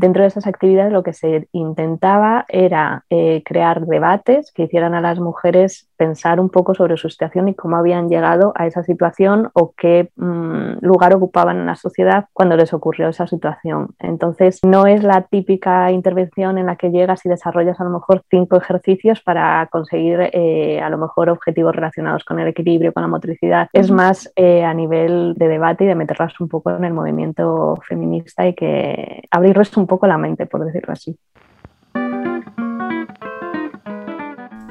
dentro 0.00 0.22
de 0.22 0.28
esas 0.28 0.46
actividades 0.46 0.92
lo 0.92 1.02
que 1.02 1.12
se 1.12 1.46
intentaba 1.52 2.46
era 2.48 3.04
eh, 3.10 3.42
crear 3.44 3.84
debates 3.84 4.50
que 4.50 4.62
hicieran 4.62 4.94
a 4.94 5.02
las 5.02 5.20
mujeres 5.20 5.89
pensar 6.00 6.40
un 6.40 6.48
poco 6.48 6.74
sobre 6.74 6.96
su 6.96 7.10
situación 7.10 7.48
y 7.48 7.54
cómo 7.54 7.76
habían 7.76 8.08
llegado 8.08 8.54
a 8.56 8.66
esa 8.66 8.82
situación 8.82 9.50
o 9.52 9.74
qué 9.76 10.08
mm, 10.16 10.78
lugar 10.80 11.14
ocupaban 11.14 11.58
en 11.58 11.66
la 11.66 11.76
sociedad 11.76 12.24
cuando 12.32 12.56
les 12.56 12.72
ocurrió 12.72 13.08
esa 13.08 13.26
situación. 13.26 13.90
Entonces, 13.98 14.60
no 14.64 14.86
es 14.86 15.02
la 15.02 15.20
típica 15.20 15.92
intervención 15.92 16.56
en 16.56 16.64
la 16.64 16.76
que 16.76 16.90
llegas 16.90 17.26
y 17.26 17.28
desarrollas 17.28 17.78
a 17.80 17.84
lo 17.84 17.90
mejor 17.90 18.22
cinco 18.30 18.56
ejercicios 18.56 19.20
para 19.20 19.68
conseguir 19.70 20.30
eh, 20.32 20.80
a 20.80 20.88
lo 20.88 20.96
mejor 20.96 21.28
objetivos 21.28 21.76
relacionados 21.76 22.24
con 22.24 22.40
el 22.40 22.48
equilibrio, 22.48 22.94
con 22.94 23.02
la 23.02 23.08
motricidad. 23.08 23.68
Es 23.74 23.90
más 23.90 24.32
eh, 24.36 24.64
a 24.64 24.72
nivel 24.72 25.34
de 25.36 25.48
debate 25.48 25.84
y 25.84 25.86
de 25.86 25.96
meterlas 25.96 26.40
un 26.40 26.48
poco 26.48 26.70
en 26.70 26.84
el 26.84 26.94
movimiento 26.94 27.76
feminista 27.86 28.46
y 28.46 28.54
que 28.54 29.24
abrirles 29.30 29.76
un 29.76 29.86
poco 29.86 30.06
la 30.06 30.16
mente, 30.16 30.46
por 30.46 30.64
decirlo 30.64 30.94
así. 30.94 31.14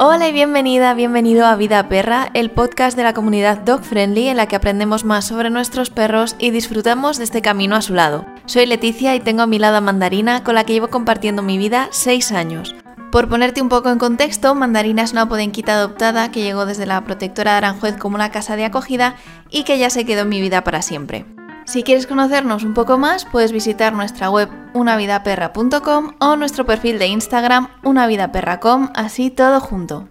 Hola 0.01 0.29
y 0.29 0.31
bienvenida, 0.31 0.93
bienvenido 0.93 1.45
a 1.45 1.57
Vida 1.57 1.89
Perra, 1.89 2.29
el 2.33 2.51
podcast 2.51 2.95
de 2.95 3.03
la 3.03 3.13
comunidad 3.13 3.57
Dog 3.57 3.83
Friendly 3.83 4.29
en 4.29 4.37
la 4.37 4.45
que 4.45 4.55
aprendemos 4.55 5.03
más 5.03 5.27
sobre 5.27 5.49
nuestros 5.49 5.89
perros 5.89 6.37
y 6.39 6.51
disfrutamos 6.51 7.17
de 7.17 7.25
este 7.25 7.41
camino 7.41 7.75
a 7.75 7.81
su 7.81 7.93
lado. 7.93 8.25
Soy 8.45 8.65
Leticia 8.65 9.13
y 9.15 9.19
tengo 9.19 9.41
a 9.41 9.45
mi 9.45 9.59
lado 9.59 9.75
a 9.75 9.81
Mandarina 9.81 10.41
con 10.45 10.55
la 10.55 10.63
que 10.63 10.71
llevo 10.71 10.87
compartiendo 10.87 11.41
mi 11.41 11.57
vida 11.57 11.89
6 11.91 12.31
años. 12.31 12.77
Por 13.11 13.27
ponerte 13.27 13.61
un 13.61 13.67
poco 13.67 13.89
en 13.89 13.97
contexto, 13.97 14.55
Mandarina 14.55 15.03
es 15.03 15.11
una 15.11 15.27
podenquita 15.27 15.73
adoptada 15.73 16.31
que 16.31 16.43
llegó 16.43 16.65
desde 16.65 16.85
la 16.85 17.03
protectora 17.03 17.51
de 17.51 17.57
Aranjuez 17.57 17.97
como 17.97 18.15
una 18.15 18.31
casa 18.31 18.55
de 18.55 18.63
acogida 18.63 19.17
y 19.49 19.63
que 19.63 19.79
ya 19.79 19.89
se 19.89 20.05
quedó 20.05 20.21
en 20.21 20.29
mi 20.29 20.39
vida 20.39 20.63
para 20.63 20.81
siempre. 20.81 21.25
Si 21.69 21.83
quieres 21.83 22.07
conocernos 22.07 22.63
un 22.63 22.73
poco 22.73 22.97
más, 22.97 23.25
puedes 23.25 23.51
visitar 23.51 23.93
nuestra 23.93 24.31
web 24.31 24.49
unavidaperra.com 24.73 26.15
o 26.19 26.35
nuestro 26.35 26.65
perfil 26.65 26.97
de 26.97 27.05
Instagram 27.05 27.67
unavidaperra.com, 27.83 28.89
así 28.95 29.29
todo 29.29 29.59
junto. 29.59 30.09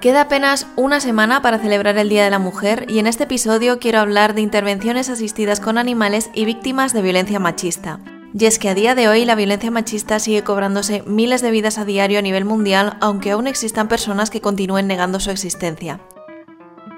Queda 0.00 0.22
apenas 0.22 0.66
una 0.74 0.98
semana 0.98 1.42
para 1.42 1.60
celebrar 1.60 1.96
el 1.96 2.08
Día 2.08 2.24
de 2.24 2.30
la 2.30 2.40
Mujer 2.40 2.86
y 2.88 2.98
en 2.98 3.06
este 3.06 3.22
episodio 3.22 3.78
quiero 3.78 4.00
hablar 4.00 4.34
de 4.34 4.40
intervenciones 4.40 5.08
asistidas 5.08 5.60
con 5.60 5.78
animales 5.78 6.30
y 6.34 6.44
víctimas 6.44 6.92
de 6.92 7.02
violencia 7.02 7.38
machista. 7.38 8.00
Y 8.36 8.46
es 8.46 8.58
que 8.58 8.68
a 8.68 8.74
día 8.74 8.96
de 8.96 9.06
hoy 9.06 9.24
la 9.24 9.36
violencia 9.36 9.70
machista 9.70 10.18
sigue 10.18 10.42
cobrándose 10.42 11.04
miles 11.06 11.40
de 11.40 11.52
vidas 11.52 11.78
a 11.78 11.84
diario 11.84 12.18
a 12.18 12.22
nivel 12.22 12.44
mundial, 12.44 12.96
aunque 13.00 13.30
aún 13.30 13.46
existan 13.46 13.86
personas 13.86 14.30
que 14.30 14.40
continúen 14.40 14.88
negando 14.88 15.20
su 15.20 15.30
existencia. 15.30 16.00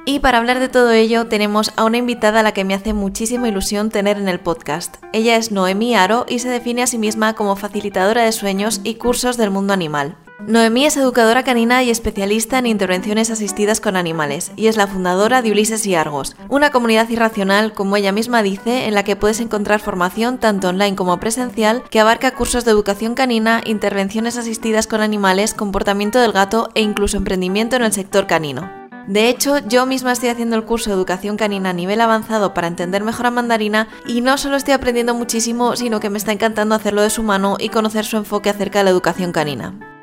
Y 0.09 0.21
para 0.21 0.39
hablar 0.39 0.61
de 0.61 0.69
todo 0.69 0.93
ello 0.93 1.27
tenemos 1.27 1.73
a 1.75 1.85
una 1.85 1.97
invitada 1.97 2.39
a 2.39 2.43
la 2.45 2.53
que 2.53 2.65
me 2.65 2.75
hace 2.75 2.93
muchísima 2.93 3.49
ilusión 3.49 3.91
tener 3.91 4.19
en 4.19 4.29
el 4.29 4.39
podcast. 4.39 4.99
Ella 5.13 5.35
es 5.35 5.51
Noemí 5.51 5.97
Aro 5.97 6.27
y 6.29 6.39
se 6.39 6.49
define 6.49 6.85
a 6.85 6.87
sí 6.87 6.97
misma 6.97 7.35
como 7.35 7.57
facilitadora 7.57 8.23
de 8.23 8.31
sueños 8.31 8.81
y 8.85 8.95
cursos 8.95 9.37
del 9.37 9.51
mundo 9.51 9.73
animal. 9.73 10.17
Noemí 10.47 10.87
es 10.87 10.97
educadora 10.97 11.43
canina 11.43 11.83
y 11.83 11.91
especialista 11.91 12.59
en 12.59 12.67
intervenciones 12.67 13.31
asistidas 13.31 13.81
con 13.81 13.97
animales, 13.97 14.53
y 14.55 14.69
es 14.69 14.77
la 14.77 14.87
fundadora 14.87 15.43
de 15.43 15.51
Ulises 15.51 15.85
y 15.87 15.97
Argos, 15.97 16.37
una 16.49 16.71
comunidad 16.71 17.09
irracional, 17.09 17.73
como 17.73 17.97
ella 17.97 18.13
misma 18.13 18.45
dice, 18.45 18.87
en 18.87 18.95
la 18.95 19.03
que 19.03 19.17
puedes 19.17 19.41
encontrar 19.41 19.81
formación 19.81 20.39
tanto 20.39 20.69
online 20.69 20.95
como 20.95 21.19
presencial, 21.19 21.83
que 21.91 21.99
abarca 21.99 22.35
cursos 22.37 22.65
de 22.65 22.71
educación 22.71 23.15
canina, 23.15 23.61
intervenciones 23.65 24.37
asistidas 24.37 24.87
con 24.87 25.01
animales, 25.01 25.53
comportamiento 25.53 26.21
del 26.21 26.31
gato 26.31 26.69
e 26.75 26.83
incluso 26.83 27.17
emprendimiento 27.17 27.75
en 27.75 27.83
el 27.83 27.93
sector 27.93 28.29
canino. 28.29 28.86
De 29.07 29.29
hecho, 29.29 29.59
yo 29.59 29.87
misma 29.87 30.13
estoy 30.13 30.31
haciendo 30.31 30.57
el 30.57 30.65
curso 30.65 30.91
de 30.91 30.97
educación 30.97 31.37
canina 31.37 31.71
a 31.71 31.73
nivel 31.73 32.01
avanzado 32.01 32.55
para 32.55 32.67
entender 32.67 33.05
mejor 33.05 33.27
a 33.27 33.31
mandarina 33.31 33.89
y 34.07 34.21
no 34.21 34.37
solo 34.37 34.57
estoy 34.57 34.75
aprendiendo 34.75 35.15
muchísimo, 35.15 35.77
sino 35.77 36.01
que 36.01 36.11
me 36.11 36.19
está 36.19 36.33
encantando 36.33 36.75
hacerlo 36.75 37.03
de 37.03 37.11
su 37.11 37.23
mano 37.23 37.57
y 37.61 37.69
conocer 37.69 38.05
su 38.05 38.17
enfoque 38.17 38.51
acerca 38.51 38.81
de 38.81 38.85
la 38.85 38.91
educación 38.91 39.31
canina. 39.31 39.96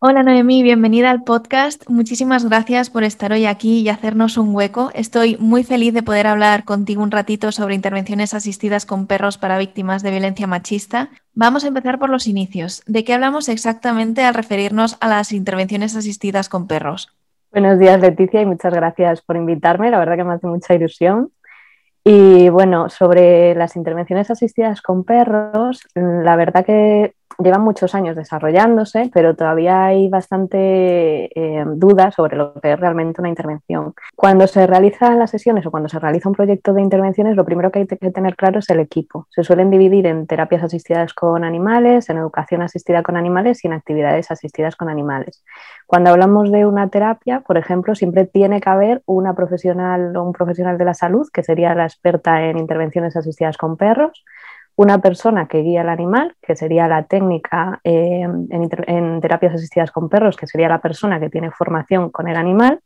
Hola 0.00 0.22
Noemí, 0.22 0.62
bienvenida 0.62 1.10
al 1.10 1.24
podcast. 1.24 1.82
Muchísimas 1.90 2.44
gracias 2.44 2.88
por 2.88 3.02
estar 3.02 3.32
hoy 3.32 3.46
aquí 3.46 3.80
y 3.80 3.88
hacernos 3.88 4.38
un 4.38 4.54
hueco. 4.54 4.92
Estoy 4.94 5.36
muy 5.40 5.64
feliz 5.64 5.92
de 5.92 6.04
poder 6.04 6.28
hablar 6.28 6.64
contigo 6.64 7.02
un 7.02 7.10
ratito 7.10 7.50
sobre 7.50 7.74
intervenciones 7.74 8.32
asistidas 8.32 8.86
con 8.86 9.08
perros 9.08 9.38
para 9.38 9.58
víctimas 9.58 10.04
de 10.04 10.12
violencia 10.12 10.46
machista. 10.46 11.08
Vamos 11.34 11.64
a 11.64 11.68
empezar 11.68 11.98
por 11.98 12.10
los 12.10 12.28
inicios. 12.28 12.84
¿De 12.86 13.02
qué 13.02 13.12
hablamos 13.12 13.48
exactamente 13.48 14.22
al 14.22 14.34
referirnos 14.34 14.96
a 15.00 15.08
las 15.08 15.32
intervenciones 15.32 15.96
asistidas 15.96 16.48
con 16.48 16.68
perros? 16.68 17.12
Buenos 17.50 17.80
días 17.80 18.00
Leticia 18.00 18.42
y 18.42 18.46
muchas 18.46 18.72
gracias 18.72 19.20
por 19.22 19.34
invitarme. 19.34 19.90
La 19.90 19.98
verdad 19.98 20.14
que 20.14 20.22
me 20.22 20.34
hace 20.34 20.46
mucha 20.46 20.74
ilusión. 20.74 21.32
Y 22.04 22.50
bueno, 22.50 22.88
sobre 22.88 23.56
las 23.56 23.74
intervenciones 23.74 24.30
asistidas 24.30 24.80
con 24.80 25.02
perros, 25.02 25.88
la 25.96 26.36
verdad 26.36 26.64
que 26.64 27.14
llevan 27.42 27.62
muchos 27.62 27.94
años 27.94 28.16
desarrollándose, 28.16 29.10
pero 29.14 29.36
todavía 29.36 29.84
hay 29.84 30.08
bastante 30.08 31.30
eh, 31.34 31.64
dudas 31.66 32.14
sobre 32.14 32.36
lo 32.36 32.52
que 32.54 32.72
es 32.72 32.80
realmente 32.80 33.20
una 33.20 33.28
intervención. 33.28 33.94
Cuando 34.16 34.46
se 34.46 34.66
realizan 34.66 35.18
las 35.18 35.30
sesiones 35.30 35.64
o 35.64 35.70
cuando 35.70 35.88
se 35.88 35.98
realiza 35.98 36.28
un 36.28 36.34
proyecto 36.34 36.72
de 36.72 36.82
intervenciones, 36.82 37.36
lo 37.36 37.44
primero 37.44 37.70
que 37.70 37.80
hay 37.80 37.86
que 37.86 38.10
tener 38.10 38.34
claro 38.34 38.58
es 38.58 38.68
el 38.70 38.80
equipo. 38.80 39.26
Se 39.30 39.44
suelen 39.44 39.70
dividir 39.70 40.06
en 40.06 40.26
terapias 40.26 40.64
asistidas 40.64 41.14
con 41.14 41.44
animales, 41.44 42.10
en 42.10 42.18
educación 42.18 42.62
asistida 42.62 43.02
con 43.02 43.16
animales 43.16 43.64
y 43.64 43.68
en 43.68 43.74
actividades 43.74 44.30
asistidas 44.30 44.74
con 44.74 44.88
animales. 44.88 45.44
Cuando 45.86 46.10
hablamos 46.10 46.50
de 46.50 46.66
una 46.66 46.88
terapia, 46.88 47.40
por 47.40 47.56
ejemplo, 47.56 47.94
siempre 47.94 48.26
tiene 48.26 48.60
que 48.60 48.68
haber 48.68 49.02
una 49.06 49.34
profesional 49.34 50.16
o 50.16 50.24
un 50.24 50.32
profesional 50.32 50.76
de 50.76 50.84
la 50.84 50.94
salud, 50.94 51.28
que 51.32 51.44
sería 51.44 51.74
la 51.74 51.84
experta 51.84 52.44
en 52.44 52.58
intervenciones 52.58 53.16
asistidas 53.16 53.56
con 53.56 53.76
perros, 53.76 54.24
una 54.78 55.00
persona 55.00 55.48
que 55.48 55.58
guía 55.58 55.80
al 55.80 55.88
animal, 55.88 56.36
que 56.40 56.54
sería 56.54 56.86
la 56.86 57.02
técnica 57.02 57.80
eh, 57.82 58.22
en, 58.22 59.20
terapias 59.20 59.54
asistidas 59.54 59.90
con 59.90 60.08
perros, 60.08 60.36
que 60.36 60.46
sería 60.46 60.68
la 60.68 60.80
persona 60.80 61.18
que 61.18 61.28
tiene 61.28 61.50
formación 61.50 62.10
con 62.10 62.28
el 62.28 62.36
animal. 62.36 62.78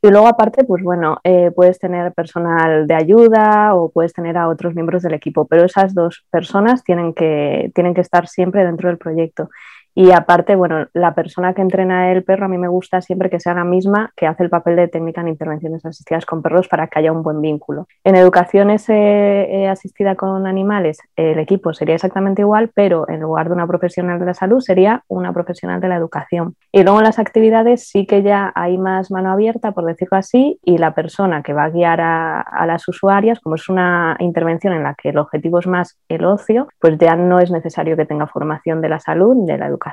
Y 0.00 0.10
luego 0.10 0.28
aparte, 0.28 0.62
pues 0.62 0.84
bueno, 0.84 1.18
eh, 1.24 1.50
puedes 1.50 1.80
tener 1.80 2.12
personal 2.12 2.86
de 2.86 2.94
ayuda 2.94 3.74
o 3.74 3.90
puedes 3.90 4.12
tener 4.12 4.38
a 4.38 4.48
otros 4.48 4.76
miembros 4.76 5.02
del 5.02 5.14
equipo, 5.14 5.44
pero 5.44 5.64
esas 5.64 5.92
dos 5.92 6.24
personas 6.30 6.84
tienen 6.84 7.12
que, 7.12 7.72
tienen 7.74 7.94
que 7.94 8.02
estar 8.02 8.28
siempre 8.28 8.64
dentro 8.64 8.88
del 8.88 8.98
proyecto. 8.98 9.50
Y 9.94 10.10
aparte, 10.10 10.56
bueno, 10.56 10.88
la 10.92 11.14
persona 11.14 11.54
que 11.54 11.62
entrena 11.62 12.10
el 12.10 12.24
perro 12.24 12.46
a 12.46 12.48
mí 12.48 12.58
me 12.58 12.66
gusta 12.66 13.00
siempre 13.00 13.30
que 13.30 13.38
sea 13.38 13.54
la 13.54 13.64
misma 13.64 14.12
que 14.16 14.26
hace 14.26 14.42
el 14.42 14.50
papel 14.50 14.74
de 14.74 14.88
técnica 14.88 15.20
en 15.20 15.28
intervenciones 15.28 15.86
asistidas 15.86 16.26
con 16.26 16.42
perros 16.42 16.66
para 16.66 16.88
que 16.88 16.98
haya 16.98 17.12
un 17.12 17.22
buen 17.22 17.40
vínculo. 17.40 17.86
En 18.02 18.16
educaciones 18.16 18.86
eh, 18.88 19.68
asistida 19.70 20.16
con 20.16 20.48
animales, 20.48 20.98
el 21.14 21.38
equipo 21.38 21.72
sería 21.72 21.94
exactamente 21.94 22.42
igual, 22.42 22.72
pero 22.74 23.08
en 23.08 23.20
lugar 23.20 23.48
de 23.48 23.54
una 23.54 23.68
profesional 23.68 24.18
de 24.18 24.26
la 24.26 24.34
salud 24.34 24.60
sería 24.60 25.04
una 25.06 25.32
profesional 25.32 25.80
de 25.80 25.88
la 25.88 25.96
educación. 25.96 26.56
Y 26.72 26.82
luego 26.82 26.98
en 26.98 27.04
las 27.04 27.20
actividades 27.20 27.88
sí 27.88 28.04
que 28.04 28.22
ya 28.22 28.52
hay 28.56 28.78
más 28.78 29.12
mano 29.12 29.30
abierta, 29.30 29.72
por 29.72 29.84
decirlo 29.84 30.18
así, 30.18 30.58
y 30.64 30.78
la 30.78 30.94
persona 30.94 31.42
que 31.42 31.52
va 31.52 31.64
a 31.64 31.70
guiar 31.70 32.00
a, 32.00 32.40
a 32.40 32.66
las 32.66 32.88
usuarias, 32.88 33.38
como 33.38 33.54
es 33.54 33.68
una 33.68 34.16
intervención 34.18 34.72
en 34.72 34.82
la 34.82 34.94
que 34.94 35.10
el 35.10 35.18
objetivo 35.18 35.60
es 35.60 35.68
más 35.68 35.98
el 36.08 36.24
ocio, 36.24 36.66
pues 36.80 36.98
ya 36.98 37.14
no 37.14 37.38
es 37.38 37.52
necesario 37.52 37.96
que 37.96 38.06
tenga 38.06 38.26
formación 38.26 38.80
de 38.80 38.88
la 38.88 38.98
salud, 38.98 39.46
de 39.46 39.56
la 39.56 39.66
educación 39.66 39.83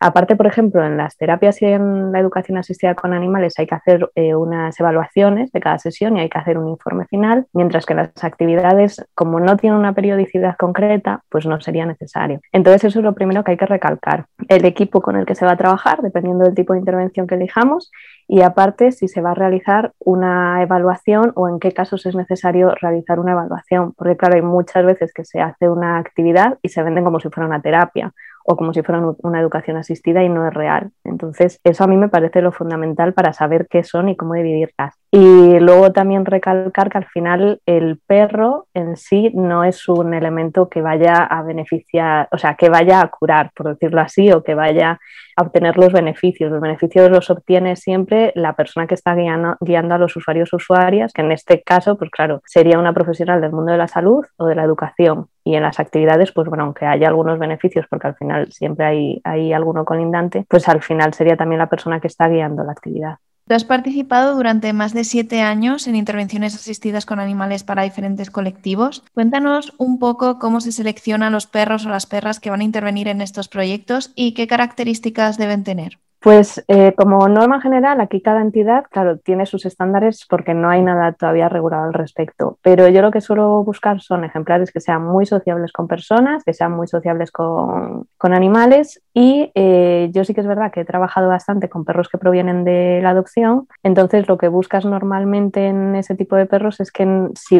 Aparte, 0.00 0.36
por 0.36 0.46
ejemplo, 0.46 0.84
en 0.84 0.96
las 0.96 1.16
terapias 1.16 1.60
y 1.62 1.66
en 1.66 2.12
la 2.12 2.20
educación 2.20 2.58
asistida 2.58 2.94
con 2.94 3.14
animales 3.14 3.54
hay 3.58 3.66
que 3.66 3.74
hacer 3.74 4.10
eh, 4.14 4.34
unas 4.34 4.78
evaluaciones 4.78 5.50
de 5.52 5.60
cada 5.60 5.78
sesión 5.78 6.16
y 6.16 6.20
hay 6.20 6.28
que 6.28 6.38
hacer 6.38 6.58
un 6.58 6.68
informe 6.68 7.06
final, 7.06 7.46
mientras 7.52 7.86
que 7.86 7.94
las 7.94 8.12
actividades, 8.22 9.04
como 9.14 9.40
no 9.40 9.56
tienen 9.56 9.78
una 9.78 9.94
periodicidad 9.94 10.56
concreta, 10.56 11.22
pues 11.28 11.46
no 11.46 11.60
sería 11.60 11.86
necesario. 11.86 12.40
Entonces, 12.52 12.84
eso 12.84 12.98
es 12.98 13.04
lo 13.04 13.14
primero 13.14 13.44
que 13.44 13.52
hay 13.52 13.56
que 13.56 13.66
recalcar. 13.66 14.26
El 14.48 14.64
equipo 14.64 15.00
con 15.00 15.16
el 15.16 15.26
que 15.26 15.34
se 15.34 15.46
va 15.46 15.52
a 15.52 15.56
trabajar, 15.56 16.02
dependiendo 16.02 16.44
del 16.44 16.54
tipo 16.54 16.72
de 16.72 16.80
intervención 16.80 17.26
que 17.26 17.36
elijamos, 17.36 17.90
y 18.26 18.42
aparte 18.42 18.92
si 18.92 19.08
se 19.08 19.20
va 19.20 19.32
a 19.32 19.34
realizar 19.34 19.92
una 19.98 20.62
evaluación 20.62 21.32
o 21.34 21.48
en 21.48 21.58
qué 21.58 21.72
casos 21.72 22.06
es 22.06 22.14
necesario 22.14 22.74
realizar 22.80 23.20
una 23.20 23.32
evaluación, 23.32 23.92
porque 23.92 24.16
claro, 24.16 24.36
hay 24.36 24.42
muchas 24.42 24.84
veces 24.84 25.12
que 25.12 25.24
se 25.24 25.40
hace 25.40 25.68
una 25.68 25.98
actividad 25.98 26.58
y 26.62 26.68
se 26.70 26.82
venden 26.82 27.04
como 27.04 27.20
si 27.20 27.28
fuera 27.28 27.46
una 27.46 27.60
terapia 27.60 28.12
o 28.44 28.56
como 28.56 28.72
si 28.72 28.82
fuera 28.82 29.02
una 29.22 29.40
educación 29.40 29.76
asistida 29.76 30.22
y 30.22 30.28
no 30.28 30.46
es 30.46 30.54
real. 30.54 30.92
Entonces, 31.04 31.60
eso 31.64 31.84
a 31.84 31.86
mí 31.86 31.96
me 31.96 32.08
parece 32.08 32.42
lo 32.42 32.52
fundamental 32.52 33.14
para 33.14 33.32
saber 33.32 33.66
qué 33.68 33.82
son 33.82 34.08
y 34.08 34.16
cómo 34.16 34.34
dividirlas. 34.34 34.94
Y 35.16 35.60
luego 35.60 35.92
también 35.92 36.24
recalcar 36.24 36.90
que 36.90 36.98
al 36.98 37.06
final 37.06 37.60
el 37.66 38.00
perro 38.04 38.66
en 38.74 38.96
sí 38.96 39.30
no 39.32 39.62
es 39.62 39.88
un 39.88 40.12
elemento 40.12 40.68
que 40.68 40.82
vaya 40.82 41.22
a 41.22 41.40
beneficiar, 41.42 42.26
o 42.32 42.38
sea, 42.38 42.56
que 42.56 42.68
vaya 42.68 43.00
a 43.00 43.06
curar, 43.10 43.52
por 43.54 43.68
decirlo 43.68 44.00
así, 44.00 44.32
o 44.32 44.42
que 44.42 44.56
vaya 44.56 44.98
a 45.36 45.42
obtener 45.44 45.76
los 45.76 45.92
beneficios. 45.92 46.50
Los 46.50 46.60
beneficios 46.60 47.12
los 47.12 47.30
obtiene 47.30 47.76
siempre 47.76 48.32
la 48.34 48.54
persona 48.56 48.88
que 48.88 48.94
está 48.94 49.14
guiando, 49.14 49.94
a 49.94 49.98
los 49.98 50.16
usuarios 50.16 50.52
usuarias, 50.52 51.12
que 51.12 51.22
en 51.22 51.30
este 51.30 51.62
caso, 51.62 51.96
pues 51.96 52.10
claro, 52.10 52.42
sería 52.44 52.80
una 52.80 52.92
profesional 52.92 53.40
del 53.40 53.52
mundo 53.52 53.70
de 53.70 53.78
la 53.78 53.86
salud 53.86 54.24
o 54.36 54.46
de 54.46 54.56
la 54.56 54.64
educación. 54.64 55.28
Y 55.44 55.54
en 55.54 55.62
las 55.62 55.78
actividades, 55.78 56.32
pues 56.32 56.48
bueno, 56.48 56.64
aunque 56.64 56.86
haya 56.86 57.06
algunos 57.06 57.38
beneficios, 57.38 57.86
porque 57.88 58.08
al 58.08 58.16
final 58.16 58.50
siempre 58.50 58.84
hay, 58.84 59.20
hay 59.22 59.52
alguno 59.52 59.84
colindante, 59.84 60.44
pues 60.48 60.68
al 60.68 60.82
final 60.82 61.14
sería 61.14 61.36
también 61.36 61.60
la 61.60 61.68
persona 61.68 62.00
que 62.00 62.08
está 62.08 62.26
guiando 62.28 62.64
la 62.64 62.72
actividad. 62.72 63.18
Has 63.46 63.64
participado 63.64 64.36
durante 64.36 64.72
más 64.72 64.94
de 64.94 65.04
siete 65.04 65.42
años 65.42 65.86
en 65.86 65.96
intervenciones 65.96 66.54
asistidas 66.54 67.04
con 67.04 67.20
animales 67.20 67.62
para 67.62 67.82
diferentes 67.82 68.30
colectivos. 68.30 69.02
Cuéntanos 69.12 69.74
un 69.76 69.98
poco 69.98 70.38
cómo 70.38 70.62
se 70.62 70.72
seleccionan 70.72 71.34
los 71.34 71.46
perros 71.46 71.84
o 71.84 71.90
las 71.90 72.06
perras 72.06 72.40
que 72.40 72.48
van 72.48 72.62
a 72.62 72.64
intervenir 72.64 73.06
en 73.06 73.20
estos 73.20 73.48
proyectos 73.48 74.12
y 74.14 74.32
qué 74.32 74.46
características 74.46 75.36
deben 75.36 75.62
tener. 75.62 75.98
Pues 76.24 76.64
eh, 76.68 76.94
como 76.96 77.28
norma 77.28 77.60
general, 77.60 78.00
aquí 78.00 78.22
cada 78.22 78.40
entidad, 78.40 78.86
claro, 78.90 79.18
tiene 79.18 79.44
sus 79.44 79.66
estándares 79.66 80.24
porque 80.26 80.54
no 80.54 80.70
hay 80.70 80.80
nada 80.80 81.12
todavía 81.12 81.50
regulado 81.50 81.84
al 81.84 81.92
respecto. 81.92 82.58
Pero 82.62 82.88
yo 82.88 83.02
lo 83.02 83.10
que 83.10 83.20
suelo 83.20 83.62
buscar 83.62 84.00
son 84.00 84.24
ejemplares 84.24 84.72
que 84.72 84.80
sean 84.80 85.04
muy 85.04 85.26
sociables 85.26 85.70
con 85.70 85.86
personas, 85.86 86.42
que 86.42 86.54
sean 86.54 86.72
muy 86.72 86.86
sociables 86.86 87.30
con, 87.30 88.08
animales. 88.20 89.02
Y 89.12 89.52
eh, 89.54 90.08
yo 90.14 90.24
sí 90.24 90.32
que 90.32 90.40
es 90.40 90.46
verdad 90.46 90.72
que 90.72 90.80
he 90.80 90.84
trabajado 90.86 91.28
bastante 91.28 91.68
con 91.68 91.84
perros 91.84 92.08
que 92.08 92.16
provienen 92.16 92.64
de 92.64 93.00
la 93.02 93.10
adopción. 93.10 93.68
Entonces, 93.82 94.26
lo 94.26 94.38
que 94.38 94.48
buscas 94.48 94.86
normalmente 94.86 95.66
en 95.66 95.94
ese 95.94 96.14
tipo 96.14 96.36
de 96.36 96.46
perros 96.46 96.80
es 96.80 96.90
que 96.90 97.06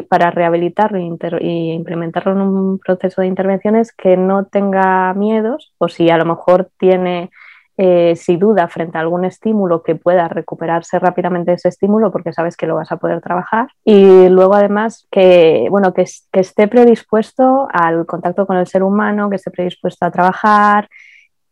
para 0.09 0.31
rehabilitarlo 0.31 0.99
y, 0.99 1.73
implementarlo 1.73 2.33
en 2.33 2.41
un 2.41 2.79
proceso 2.79 3.21
de 3.21 3.27
intervenciones, 3.27 3.93
que 3.93 4.17
no 4.17 4.47
tenga 4.47 5.13
miedos 5.13 5.75
o 5.77 5.89
si 5.89 6.09
a 6.09 6.17
lo 6.17 6.25
mejor 6.25 6.71
tiene 6.79 7.31
eh, 7.77 8.15
si 8.17 8.37
duda 8.37 8.69
frente 8.69 8.99
a 8.99 9.01
algún 9.01 9.25
estímulo 9.25 9.83
que 9.83 9.97
pueda 9.97 10.29
recuperarse 10.29 10.99
rápidamente 10.99 11.53
ese 11.53 11.69
estímulo 11.69 12.13
porque 12.13 12.33
sabes 12.33 12.57
que 12.57 12.67
lo 12.67 12.77
vas 12.77 12.93
a 12.93 12.97
poder 12.97 13.21
trabajar. 13.21 13.69
Y 13.85 14.29
luego 14.29 14.55
además 14.55 15.07
que, 15.11 15.67
bueno, 15.71 15.93
que, 15.93 16.05
que 16.33 16.41
esté 16.41 16.69
predispuesto 16.69 17.69
al 17.73 18.07
contacto 18.07 18.47
con 18.47 18.57
el 18.57 18.67
ser 18.67 18.83
humano, 18.83 19.31
que 19.31 19.37
esté 19.37 19.51
predispuesto 19.51 20.07
a 20.07 20.11
trabajar, 20.11 20.89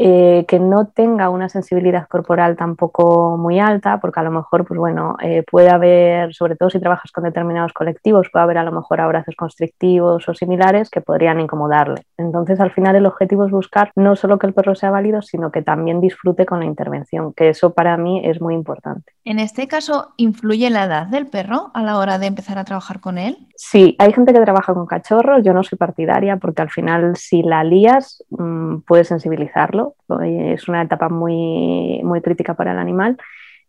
eh, 0.04 0.46
que 0.49 0.58
no 0.58 0.88
tenga 0.88 1.31
una 1.31 1.49
sensibilidad 1.49 2.08
corporal 2.08 2.56
tampoco 2.56 3.37
muy 3.38 3.60
alta, 3.60 4.00
porque 4.00 4.19
a 4.19 4.25
lo 4.25 4.32
mejor, 4.32 4.66
pues 4.66 4.76
bueno, 4.76 5.16
eh, 5.22 5.44
puede 5.49 5.70
haber, 5.70 6.34
sobre 6.34 6.56
todo 6.56 6.70
si 6.70 6.81
trabajas 6.81 7.12
con 7.12 7.22
determinados 7.22 7.72
colectivos, 7.72 8.26
puede 8.32 8.43
haber 8.43 8.58
a 8.58 8.64
lo 8.64 8.72
mejor 8.72 9.00
abrazos 9.00 9.37
constrictivos 9.37 10.28
o 10.28 10.34
similares 10.34 10.90
que 10.90 11.02
podrían 11.02 11.38
incomodarle. 11.38 12.02
Entonces, 12.19 12.58
al 12.58 12.72
final 12.72 12.96
el 12.96 13.06
objetivo 13.06 13.46
es 13.46 13.52
buscar 13.52 13.93
no 13.94 14.16
solo 14.16 14.40
que 14.40 14.49
el 14.49 14.54
perro 14.54 14.75
sea 14.75 14.90
válido, 14.90 15.22
sino 15.22 15.52
que 15.52 15.62
también 15.62 16.00
disfrute 16.00 16.46
con 16.46 16.58
la 16.58 16.66
intervención, 16.66 17.32
que 17.32 17.50
eso 17.50 17.72
para 17.72 17.96
mí 17.96 18.22
es 18.25 18.40
muy 18.40 18.54
importante. 18.54 19.12
En 19.25 19.38
este 19.38 19.69
caso, 19.69 20.14
¿influye 20.16 20.69
la 20.69 20.87
edad 20.87 21.06
del 21.06 21.28
perro 21.28 21.70
a 21.75 21.82
la 21.84 21.99
hora 21.99 22.19
de 22.19 22.26
empezar 22.26 22.58
a 22.58 22.64
trabajar 22.64 22.99
con 22.99 23.19
él? 23.19 23.46
Sí, 23.64 23.94
hay 24.00 24.12
gente 24.12 24.32
que 24.32 24.41
trabaja 24.41 24.75
con 24.75 24.87
cachorros, 24.87 25.44
yo 25.44 25.55
no 25.55 25.62
soy 25.62 25.79
partidaria 25.79 26.37
porque 26.37 26.62
al 26.62 26.70
final 26.70 27.14
si 27.17 27.43
la 27.43 27.62
lías 27.62 28.25
mm, 28.31 28.79
puedes 28.81 29.06
sensibilizarlo, 29.06 29.94
es 30.20 30.69
una 30.69 30.82
etapa 30.82 31.09
muy, 31.09 32.00
muy 32.03 32.20
crítica 32.23 32.55
para 32.55 32.73
el 32.73 32.79
animal. 32.79 33.17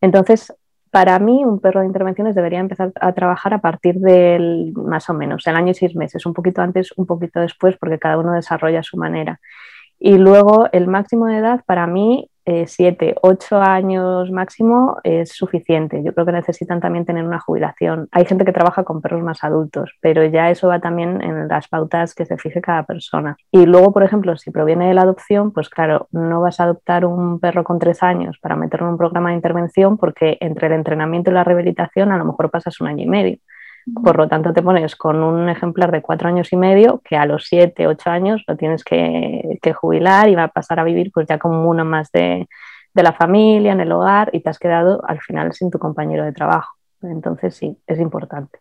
Entonces, 0.01 0.51
para 0.89 1.19
mí, 1.19 1.45
un 1.45 1.59
perro 1.59 1.81
de 1.81 1.85
intervenciones 1.85 2.33
debería 2.33 2.59
empezar 2.59 2.91
a 2.99 3.13
trabajar 3.13 3.53
a 3.53 3.59
partir 3.61 3.95
del 3.99 4.73
más 4.75 5.09
o 5.11 5.13
menos 5.13 5.45
el 5.45 5.55
año 5.55 5.71
y 5.71 5.75
seis 5.75 5.95
meses, 5.95 6.25
un 6.25 6.33
poquito 6.33 6.63
antes, 6.63 6.91
un 6.97 7.05
poquito 7.05 7.39
después, 7.39 7.77
porque 7.77 7.99
cada 7.99 8.17
uno 8.17 8.33
desarrolla 8.33 8.81
su 8.81 8.97
manera. 8.97 9.39
Y 9.99 10.17
luego 10.17 10.69
el 10.71 10.87
máximo 10.87 11.27
de 11.27 11.37
edad 11.37 11.61
para 11.67 11.85
mí 11.85 12.31
eh, 12.45 12.65
siete, 12.67 13.15
ocho 13.21 13.57
años 13.57 14.31
máximo 14.31 14.97
es 15.03 15.29
suficiente. 15.29 16.01
Yo 16.03 16.13
creo 16.13 16.25
que 16.25 16.31
necesitan 16.31 16.81
también 16.81 17.05
tener 17.05 17.23
una 17.23 17.39
jubilación. 17.39 18.07
Hay 18.11 18.25
gente 18.25 18.45
que 18.45 18.51
trabaja 18.51 18.83
con 18.83 19.01
perros 19.01 19.23
más 19.23 19.43
adultos, 19.43 19.93
pero 20.01 20.25
ya 20.25 20.49
eso 20.49 20.67
va 20.67 20.79
también 20.79 21.21
en 21.21 21.47
las 21.47 21.67
pautas 21.67 22.13
que 22.13 22.25
se 22.25 22.37
fije 22.37 22.61
cada 22.61 22.83
persona. 22.83 23.37
Y 23.51 23.65
luego, 23.65 23.93
por 23.93 24.03
ejemplo, 24.03 24.35
si 24.37 24.51
proviene 24.51 24.87
de 24.87 24.93
la 24.93 25.03
adopción, 25.03 25.51
pues 25.51 25.69
claro, 25.69 26.07
no 26.11 26.41
vas 26.41 26.59
a 26.59 26.65
adoptar 26.65 27.05
un 27.05 27.39
perro 27.39 27.63
con 27.63 27.79
tres 27.79 28.03
años 28.03 28.37
para 28.41 28.55
meterlo 28.55 28.87
en 28.87 28.93
un 28.93 28.97
programa 28.97 29.29
de 29.29 29.35
intervención 29.35 29.97
porque 29.97 30.37
entre 30.41 30.67
el 30.67 30.73
entrenamiento 30.73 31.31
y 31.31 31.33
la 31.33 31.43
rehabilitación 31.43 32.11
a 32.11 32.17
lo 32.17 32.25
mejor 32.25 32.49
pasas 32.51 32.79
un 32.81 32.87
año 32.87 33.03
y 33.03 33.07
medio. 33.07 33.37
Por 34.03 34.17
lo 34.17 34.27
tanto, 34.27 34.53
te 34.53 34.61
pones 34.61 34.95
con 34.95 35.21
un 35.23 35.49
ejemplar 35.49 35.91
de 35.91 36.01
cuatro 36.01 36.29
años 36.29 36.53
y 36.53 36.57
medio 36.57 37.01
que 37.03 37.17
a 37.17 37.25
los 37.25 37.45
siete, 37.45 37.87
ocho 37.87 38.09
años 38.09 38.43
lo 38.47 38.55
tienes 38.55 38.83
que, 38.83 39.59
jubilar 39.75 40.29
y 40.29 40.35
va 40.35 40.43
a 40.43 40.47
pasar 40.47 40.79
a 40.79 40.83
vivir 40.83 41.11
pues 41.13 41.27
ya 41.27 41.37
como 41.37 41.69
uno 41.69 41.83
más 41.83 42.11
de, 42.11 42.47
de, 42.93 43.03
la 43.03 43.13
familia, 43.13 43.73
en 43.73 43.81
el 43.81 43.91
hogar 43.91 44.29
y 44.33 44.41
te 44.41 44.49
has 44.49 44.59
quedado 44.59 45.01
al 45.07 45.19
final 45.19 45.53
sin 45.53 45.69
tu 45.69 45.79
compañero 45.79 46.23
de 46.23 46.31
trabajo. 46.31 46.75
Entonces 47.01 47.55
sí, 47.55 47.77
es 47.87 47.99
importante. 47.99 48.59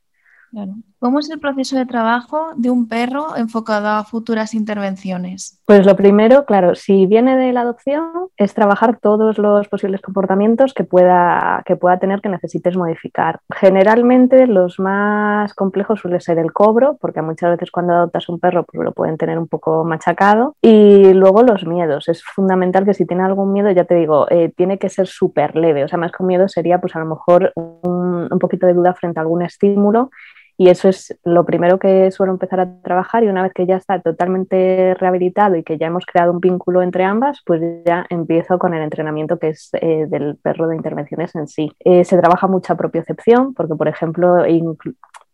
¿Cómo 0.99 1.19
es 1.19 1.31
el 1.31 1.41
proceso 1.41 1.77
de 1.77 1.87
trabajo 1.87 2.51
de 2.57 2.71
un 2.71 2.87
perro 2.87 3.37
enfocado 3.37 3.89
a 3.89 4.05
futuras 4.05 4.55
intervenciones? 4.55 5.61
Pues 5.65 5.87
lo 5.87 5.97
primero, 5.97 6.45
claro, 6.45 6.75
si 6.75 7.07
viene 7.07 7.37
de 7.37 7.53
la 7.53 7.63
adopción, 7.63 8.29
es 8.37 8.53
trabajar 8.53 8.99
todos 9.01 9.39
los 9.39 9.67
posibles 9.69 10.03
comportamientos 10.03 10.75
que 10.75 10.85
pueda, 10.85 11.63
que 11.65 11.77
pueda 11.77 11.99
tener 11.99 12.21
que 12.21 12.29
necesites 12.29 12.77
modificar. 12.77 13.41
Generalmente 13.51 14.47
los 14.47 14.79
más 14.79 15.55
complejos 15.55 16.01
suele 16.01 16.21
ser 16.21 16.39
el 16.39 16.53
cobro, 16.53 16.99
porque 17.01 17.23
muchas 17.23 17.51
veces 17.51 17.71
cuando 17.71 17.95
adoptas 17.95 18.29
un 18.29 18.39
perro 18.39 18.65
pues 18.65 18.85
lo 18.85 18.93
pueden 18.93 19.17
tener 19.17 19.39
un 19.39 19.49
poco 19.49 19.85
machacado. 19.85 20.55
Y 20.61 21.15
luego 21.15 21.43
los 21.43 21.67
miedos. 21.67 22.09
Es 22.09 22.23
fundamental 22.23 22.85
que 22.85 22.95
si 22.95 23.07
tiene 23.07 23.25
algún 23.25 23.53
miedo, 23.53 23.71
ya 23.71 23.85
te 23.85 23.95
digo, 23.95 24.31
eh, 24.31 24.53
tiene 24.55 24.79
que 24.79 24.91
ser 24.91 25.07
súper 25.07 25.57
leve. 25.57 25.83
O 25.85 25.89
sea, 25.89 25.99
más 25.99 26.13
con 26.13 26.27
miedo 26.27 26.47
sería 26.49 26.81
pues 26.81 26.95
a 26.95 26.99
lo 26.99 27.07
mejor 27.07 27.53
un, 27.57 28.29
un 28.31 28.39
poquito 28.39 28.67
de 28.67 28.75
duda 28.75 28.95
frente 28.95 29.19
a 29.19 29.23
algún 29.23 29.43
estímulo 29.43 30.11
y 30.57 30.69
eso 30.69 30.89
es 30.89 31.19
lo 31.25 31.45
primero 31.45 31.79
que 31.79 32.11
suelo 32.11 32.33
empezar 32.33 32.61
a 32.61 32.81
trabajar 32.83 33.25
y 33.25 33.29
una 33.29 33.43
vez 33.43 33.53
que 33.53 33.67
ya 33.67 33.77
está 33.77 34.01
totalmente 34.01 34.95
rehabilitado 34.95 35.57
y 35.57 35.63
que 35.63 35.79
ya 35.79 35.87
hemos 35.87 36.07
creado 36.07 36.33
un 36.33 36.41
vínculo 36.41 36.83
entre 36.83 37.05
ambas, 37.05 37.41
pues 37.45 37.63
ya 37.85 38.07
empiezo 38.11 38.59
con 38.59 38.75
el 38.75 38.83
entrenamiento 38.83 39.39
que 39.39 39.49
es 39.49 39.71
eh, 39.75 40.07
del 40.09 40.37
perro 40.37 40.69
de 40.69 40.77
intervenciones 40.77 41.35
en 41.35 41.49
sí. 41.49 41.73
Eh, 41.81 42.05
se 42.05 42.19
trabaja 42.19 42.47
mucha 42.47 42.77
propiocepción 42.77 43.55
porque, 43.55 43.75
por 43.75 43.89
ejemplo, 43.89 44.47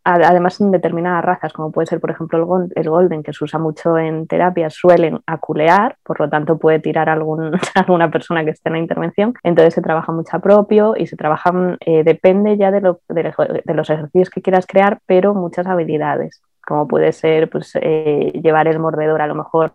además 0.09 0.61
en 0.61 0.71
determinadas 0.71 1.25
razas, 1.25 1.53
como 1.53 1.71
puede 1.71 1.87
ser 1.87 2.01
por 2.01 2.11
ejemplo 2.11 2.39
el, 2.75 2.89
golden, 2.89 3.23
que 3.23 3.33
se 3.33 3.45
usa 3.45 3.59
mucho 3.59 3.99
en 3.99 4.27
terapia, 4.27 4.71
suelen 4.71 5.21
aculear, 5.27 5.97
por 6.03 6.21
lo 6.21 6.31
tanto 6.31 6.59
puede 6.59 6.79
tirar 6.79 7.09
algún, 7.09 7.53
alguna 7.75 8.11
persona 8.11 8.45
que 8.45 8.51
esté 8.51 8.69
en 8.69 8.75
la 8.75 8.79
intervención. 8.79 9.35
Entonces 9.43 9.75
se 9.75 9.83
trabaja 9.83 10.13
mucho 10.13 10.41
propio 10.41 10.95
y 10.97 11.07
se 11.07 11.17
trabaja, 11.17 11.53
eh, 11.81 12.05
depende 12.05 12.57
ya 12.57 12.71
de, 12.71 12.81
de, 12.81 13.75
los 13.75 13.91
ejercicios 13.91 14.31
que 14.31 14.43
quieras 14.43 14.67
crear, 14.67 15.01
pero 15.07 15.35
muchas 15.35 15.67
habilidades, 15.67 16.43
como 16.67 16.89
puede 16.89 17.13
ser 17.13 17.51
pues, 17.51 17.73
eh, 17.81 18.33
llevar 18.43 18.69
el 18.69 18.79
mordedor 18.79 19.21
a 19.21 19.27
lo 19.27 19.35
mejor 19.35 19.73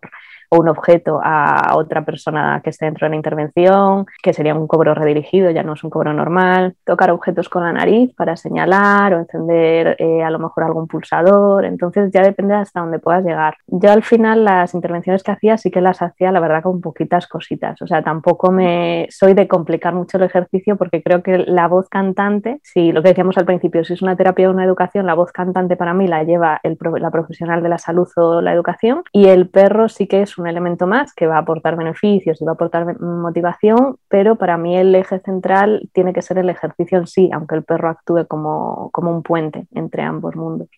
un 0.60 0.70
objeto 0.70 1.20
a 1.24 1.76
otra 1.76 2.04
persona 2.06 2.62
que 2.64 2.70
esté 2.70 2.86
dentro 2.86 3.06
de 3.06 3.12
la 3.12 3.16
intervención, 3.16 4.06
que 4.22 4.34
sería 4.34 4.56
un 4.56 4.68
cobro 4.68 4.94
redirigido, 4.94 5.52
ya 5.52 5.64
no 5.64 5.74
es 5.74 5.84
un 5.84 5.90
cobro 5.90 6.14
normal, 6.14 6.76
tocar 6.86 7.12
objetos 7.12 7.50
con 7.50 7.64
la 7.64 7.74
nariz 7.74 8.14
para 8.16 8.36
señalar 8.36 9.14
o 9.14 9.20
encender 9.20 9.96
eh, 10.00 10.24
a 10.24 10.30
lo 10.30 10.40
mejor 10.40 10.64
algún 10.64 10.88
pulsador, 10.88 11.66
entonces 11.66 12.12
ya 12.12 12.22
depende 12.22 12.56
hasta 12.56 12.82
dónde 12.82 13.00
puedas 13.00 13.24
llegar. 13.24 13.56
Yo 13.68 13.92
al 13.92 14.04
final 14.04 14.44
las 14.44 14.74
intervenciones 14.74 15.24
que 15.24 15.32
hacía 15.32 15.58
sí 15.58 15.72
que 15.72 15.82
las 15.82 16.02
hacía 16.02 16.32
la 16.32 16.40
verdad 16.40 16.64
con 16.64 16.82
poquitas 16.82 17.28
cositas, 17.28 17.82
o 17.82 17.88
sea, 17.88 18.02
tampoco 18.02 18.52
me 18.52 19.08
soy 19.10 19.34
de 19.34 19.48
complicar 19.48 19.94
mucho 19.94 20.18
el 20.18 20.24
ejercicio 20.24 20.78
porque 20.78 21.02
creo 21.02 21.24
que 21.24 21.40
la 21.40 21.68
voz 21.68 21.90
cantante, 21.90 22.60
si 22.64 22.92
lo 22.92 23.02
que 23.02 23.10
decíamos 23.10 23.38
al 23.38 23.46
principio, 23.46 23.84
si 23.84 23.94
es 23.94 24.02
una 24.02 24.16
terapia 24.16 24.50
o 24.50 24.54
una 24.54 24.66
educación, 24.66 25.06
la 25.06 25.14
voz 25.14 25.32
cantante 25.32 25.76
para 25.76 25.94
mí 25.94 26.08
la 26.08 26.24
lleva 26.24 26.60
el, 26.64 26.78
la 27.00 27.12
profesional 27.12 27.64
de 27.64 27.70
la 27.70 27.78
salud 27.78 28.08
o 28.16 28.42
la 28.42 28.54
educación. 28.54 29.04
Y 29.12 29.28
el 29.28 29.50
perro 29.50 29.90
sí 29.90 30.08
que 30.08 30.22
es 30.22 30.38
un 30.38 30.43
elemento 30.48 30.88
más 30.88 31.14
que 31.14 31.28
va 31.28 31.36
a 31.36 31.40
aportar 31.40 31.76
beneficios 31.76 32.42
y 32.42 32.46
va 32.46 32.52
a 32.52 32.54
aportar 32.56 33.00
motivación, 33.00 33.98
pero 34.08 34.36
para 34.36 34.58
mí 34.58 34.78
el 34.78 34.94
eje 34.96 35.20
central 35.20 35.90
tiene 35.94 36.14
que 36.14 36.22
ser 36.22 36.38
el 36.38 36.50
ejercicio 36.50 36.98
en 36.98 37.08
sí, 37.08 37.30
aunque 37.34 37.56
el 37.56 37.64
perro 37.64 37.90
actúe 37.90 38.26
como, 38.28 38.92
un 38.94 39.24
puente 39.24 39.68
entre 39.72 40.04
ambos 40.04 40.36
mundos. 40.36 40.70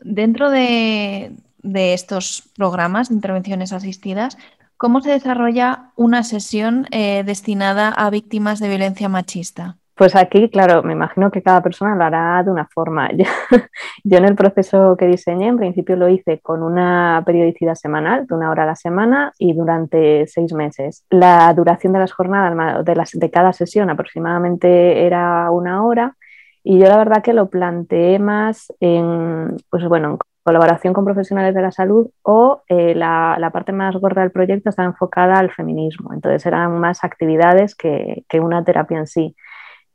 Dentro 0.00 0.50
de, 0.50 1.32
estos 1.62 2.50
programas 2.56 3.08
de 3.08 3.14
intervenciones 3.14 3.72
asistidas, 3.72 4.36
¿cómo 4.76 5.00
se 5.00 5.10
desarrolla 5.10 5.90
una 5.96 6.22
sesión 6.22 6.86
eh, 6.90 7.22
destinada 7.24 7.88
a 7.88 8.10
víctimas 8.10 8.58
de 8.60 8.68
violencia 8.68 9.08
machista? 9.08 9.76
Pues 9.94 10.16
aquí, 10.16 10.48
claro, 10.48 10.82
me 10.82 10.94
imagino 10.94 11.30
que 11.30 11.42
cada 11.42 11.62
persona 11.62 11.94
lo 11.94 12.04
hará 12.04 12.42
de 12.42 12.50
una 12.50 12.66
forma. 12.66 13.10
Yo, 14.04 14.18
en 14.18 14.24
el 14.24 14.34
proceso 14.34 14.96
que 14.96 15.06
diseñé, 15.06 15.48
en 15.48 15.58
principio 15.58 15.96
lo 15.96 16.08
hice 16.08 16.40
con 16.40 16.62
una 16.62 17.22
periodicidad 17.26 17.74
semanal, 17.74 18.26
de 18.26 18.34
una 18.34 18.50
hora 18.50 18.62
a 18.62 18.66
la 18.66 18.76
semana 18.76 19.32
y 19.38 19.52
durante 19.52 20.26
seis 20.26 20.52
meses. 20.54 21.04
La 21.10 21.52
duración 21.54 21.92
de 21.92 21.98
las 21.98 22.12
jornadas, 22.12 22.84
de, 22.84 22.96
las, 22.96 23.10
de 23.12 23.30
cada 23.30 23.52
sesión 23.52 23.90
aproximadamente 23.90 25.06
era 25.06 25.50
una 25.50 25.84
hora 25.84 26.16
y 26.64 26.78
yo 26.78 26.86
la 26.86 26.96
verdad 26.96 27.22
que 27.22 27.32
lo 27.32 27.50
planteé 27.50 28.18
más 28.18 28.72
en, 28.80 29.56
pues 29.68 29.84
bueno, 29.88 30.18
colaboración 30.44 30.92
con 30.94 31.04
profesionales 31.04 31.54
de 31.54 31.62
la 31.62 31.72
salud 31.72 32.08
o 32.22 32.62
eh, 32.68 32.94
la, 32.94 33.36
la, 33.38 33.50
parte 33.50 33.72
más 33.72 33.96
gorda 33.96 34.22
del 34.22 34.30
proyecto 34.30 34.70
está 34.70 34.84
enfocada 34.84 35.38
al 35.38 35.50
feminismo. 35.50 36.12
Entonces 36.12 36.44
eran 36.46 36.78
más 36.78 37.04
actividades 37.04 37.74
que, 37.74 38.24
que 38.28 38.40
una 38.40 38.64
terapia 38.64 38.98
en 38.98 39.06
sí. 39.06 39.36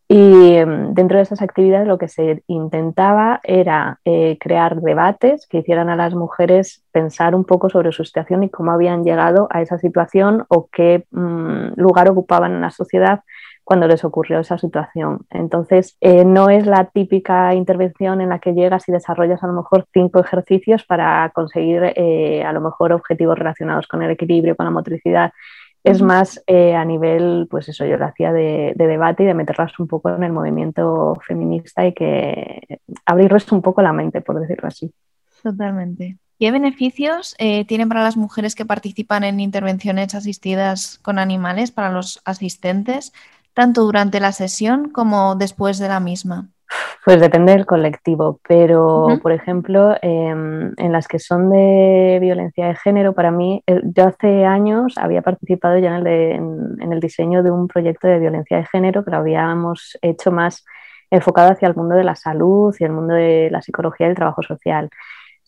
Y 0.09 0.55
em, 0.55 0.93
dentro 0.93 1.17
de 1.17 1.23
esas 1.23 1.41
actividades 1.41 1.85
lo 1.85 1.97
que 1.97 2.07
se 2.07 2.41
intentaba 2.47 3.41
era 3.43 3.99
eh, 4.05 4.37
crear 4.39 4.79
debates 4.79 5.47
que 5.47 5.57
hicieran 5.57 5.89
a 5.89 5.97
las 5.97 6.15
mujeres 6.15 6.85
pensar 6.93 7.35
un 7.35 7.43
poco 7.43 7.69
sobre 7.69 7.91
su 7.91 8.05
situación 8.05 8.43
y 8.43 8.49
cómo 8.49 8.71
habían 8.71 9.03
llegado 9.03 9.49
a 9.51 9.61
esa 9.61 9.77
situación 9.77 10.45
o 10.47 10.69
qué 10.71 11.05
mm, 11.11 11.73
lugar 11.75 12.09
ocupaban 12.09 12.53
en 12.53 12.61
la 12.61 12.71
sociedad 12.71 13.21
cuando 13.65 13.85
les 13.85 14.05
ocurrió 14.05 14.39
esa 14.39 14.57
situación. 14.57 15.25
Entonces, 15.29 15.97
eh, 15.99 16.23
no 16.23 16.49
es 16.49 16.65
la 16.65 16.85
típica 16.85 17.53
intervención 17.53 18.21
en 18.21 18.29
la 18.29 18.39
que 18.39 18.53
llegas 18.53 18.87
y 18.87 18.93
desarrollas 18.93 19.43
a 19.43 19.47
lo 19.47 19.51
mejor 19.51 19.85
cinco 19.91 20.21
ejercicios 20.21 20.85
para 20.85 21.29
conseguir 21.35 21.81
eh, 21.97 22.45
a 22.45 22.53
lo 22.53 22.61
mejor 22.61 22.93
objetivos 22.93 23.37
relacionados 23.37 23.85
con 23.87 24.01
el 24.01 24.11
equilibrio, 24.11 24.55
con 24.55 24.67
la 24.67 24.71
motricidad. 24.71 25.33
Es 25.83 26.01
más 26.01 26.43
eh, 26.47 26.75
a 26.75 26.83
nivel, 26.83 27.47
pues 27.49 27.69
eso, 27.69 27.85
yo 27.85 27.97
lo 27.97 28.05
hacía 28.05 28.33
de, 28.33 28.73
debate 28.75 29.23
y 29.23 29.25
de 29.25 29.33
meterlas 29.33 29.79
un 29.79 29.87
poco 29.87 30.09
en 30.09 30.23
el 30.23 30.33
movimiento 30.33 31.17
feminista 31.25 31.85
y 31.85 31.93
que 31.93 32.79
abrirles 33.05 33.49
un 33.51 33.61
poco 33.61 33.81
la 33.81 33.93
mente, 33.93 34.21
por 34.21 34.39
decirlo 34.39 34.67
así. 34.67 34.91
Totalmente. 35.41 36.17
¿Qué 36.39 36.51
beneficios 36.51 37.35
eh, 37.39 37.65
tienen 37.65 37.89
para 37.89 38.03
las 38.03 38.17
mujeres 38.17 38.53
que 38.53 38.65
participan 38.65 39.23
en 39.23 39.39
intervenciones 39.39 40.13
asistidas 40.13 40.99
con 41.01 41.19
animales, 41.19 41.71
para 41.71 41.91
los 41.91 42.21
asistentes, 42.25 43.13
tanto 43.53 43.83
durante 43.83 44.19
la 44.19 44.33
sesión 44.33 44.89
como 44.89 45.35
después 45.35 45.79
de 45.79 45.87
la 45.87 45.99
misma? 45.99 46.49
Pues 47.05 47.21
depende 47.21 47.53
del 47.53 47.65
colectivo, 47.65 48.39
pero 48.47 49.07
por 49.21 49.31
ejemplo, 49.31 49.95
em, 50.01 50.73
en 50.77 50.91
las 50.91 51.07
que 51.07 51.19
son 51.19 51.49
de 51.49 52.17
violencia 52.19 52.67
de 52.67 52.75
género, 52.75 53.13
para 53.13 53.31
mí, 53.31 53.63
yo 53.65 54.05
hace 54.05 54.45
años 54.45 54.97
había 54.97 55.21
participado 55.21 55.77
ya 55.77 55.97
en 55.97 56.07
el, 56.07 56.81
en 56.81 56.93
el 56.93 56.99
diseño 56.99 57.43
de 57.43 57.51
un 57.51 57.67
proyecto 57.67 58.07
de 58.07 58.19
violencia 58.19 58.57
de 58.57 58.65
género 58.65 59.05
que 59.05 59.11
lo 59.11 59.17
habíamos 59.17 59.97
hecho 60.01 60.31
más 60.31 60.65
enfocado 61.09 61.51
hacia 61.51 61.69
el 61.69 61.75
mundo 61.75 61.95
de 61.95 62.03
la 62.03 62.15
salud 62.15 62.75
y 62.77 62.83
el 62.83 62.91
mundo 62.91 63.13
de 63.13 63.49
la 63.51 63.61
psicología 63.61 64.07
y 64.07 64.09
el 64.09 64.15
trabajo 64.15 64.43
social. 64.43 64.89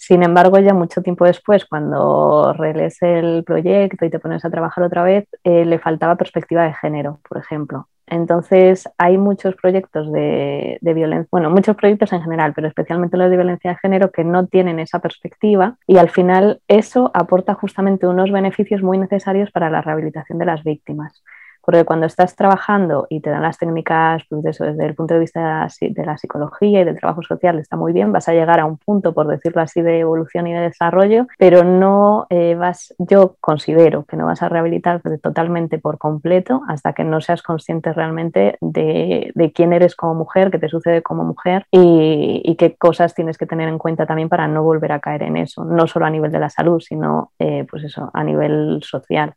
Sin 0.01 0.23
embargo, 0.23 0.57
ya 0.59 0.73
mucho 0.73 1.01
tiempo 1.01 1.25
después, 1.25 1.65
cuando 1.65 2.53
relees 2.53 3.01
el 3.01 3.43
proyecto 3.43 4.05
y 4.05 4.09
te 4.09 4.17
pones 4.17 4.45
a 4.45 4.49
trabajar 4.49 4.85
otra 4.85 5.03
vez, 5.03 5.27
eh, 5.43 5.65
le 5.65 5.77
faltaba 5.77 6.15
perspectiva 6.15 6.63
de 6.63 6.73
género, 6.73 7.19
por 7.27 7.37
ejemplo. 7.37 7.89
Entonces, 8.07 8.89
hay 8.97 9.17
muchos 9.17 9.55
proyectos 9.57 10.09
de, 10.13 10.77
de 10.79 10.93
violencia, 10.93 11.27
bueno, 11.31 11.49
muchos 11.49 11.75
proyectos 11.75 12.13
en 12.13 12.21
general, 12.21 12.53
pero 12.55 12.69
especialmente 12.69 13.17
los 13.17 13.29
de 13.29 13.35
violencia 13.35 13.71
de 13.71 13.77
género 13.77 14.09
que 14.09 14.23
no 14.23 14.47
tienen 14.47 14.79
esa 14.79 14.99
perspectiva 14.99 15.75
y 15.85 15.97
al 15.97 16.09
final 16.09 16.61
eso 16.69 17.11
aporta 17.13 17.53
justamente 17.53 18.07
unos 18.07 18.31
beneficios 18.31 18.81
muy 18.81 18.97
necesarios 18.97 19.51
para 19.51 19.69
la 19.69 19.81
rehabilitación 19.81 20.39
de 20.39 20.45
las 20.45 20.63
víctimas. 20.63 21.21
Porque 21.69 21.85
cuando 21.85 22.07
estás 22.07 22.35
trabajando 22.35 23.05
y 23.11 23.19
te 23.19 23.29
dan 23.29 23.43
las 23.43 23.59
técnicas, 23.59 24.23
pues 24.27 24.43
eso, 24.43 24.63
desde 24.63 24.87
el 24.87 24.95
punto 24.95 25.13
de 25.13 25.19
vista 25.19 25.67
de 25.79 26.03
la 26.03 26.17
psicología 26.17 26.81
y 26.81 26.83
del 26.83 26.99
trabajo 26.99 27.21
social, 27.21 27.59
está 27.59 27.77
muy 27.77 27.93
bien, 27.93 28.11
vas 28.11 28.27
a 28.27 28.33
llegar 28.33 28.59
a 28.59 28.65
un 28.65 28.77
punto, 28.77 29.13
por 29.13 29.27
decirlo 29.27 29.61
así, 29.61 29.83
de 29.83 29.99
evolución 29.99 30.47
y 30.47 30.53
de 30.53 30.61
desarrollo, 30.61 31.27
pero 31.37 31.63
no 31.63 32.25
eh, 32.31 32.55
vas, 32.55 32.95
yo 32.97 33.35
considero 33.39 34.03
que 34.05 34.17
no 34.17 34.25
vas 34.25 34.41
a 34.41 34.49
rehabilitar 34.49 35.03
totalmente 35.21 35.77
por 35.77 35.99
completo 35.99 36.63
hasta 36.67 36.93
que 36.93 37.03
no 37.03 37.21
seas 37.21 37.43
consciente 37.43 37.93
realmente 37.93 38.57
de, 38.61 39.31
de 39.35 39.51
quién 39.51 39.71
eres 39.71 39.95
como 39.95 40.15
mujer, 40.15 40.49
qué 40.49 40.57
te 40.57 40.69
sucede 40.69 41.03
como 41.03 41.23
mujer 41.23 41.67
y, 41.69 42.41
y, 42.43 42.55
qué 42.55 42.77
cosas 42.77 43.13
tienes 43.13 43.37
que 43.37 43.45
tener 43.45 43.69
en 43.69 43.77
cuenta 43.77 44.07
también 44.07 44.27
para 44.27 44.47
no 44.47 44.63
volver 44.63 44.91
a 44.91 45.01
caer 45.01 45.21
en 45.21 45.37
eso, 45.37 45.63
no 45.65 45.85
solo 45.85 46.07
a 46.07 46.09
nivel 46.09 46.31
de 46.31 46.39
la 46.39 46.49
salud, 46.49 46.79
sino 46.79 47.31
eh, 47.37 47.67
pues 47.69 47.83
eso, 47.83 48.09
a 48.11 48.23
nivel 48.23 48.81
social. 48.81 49.35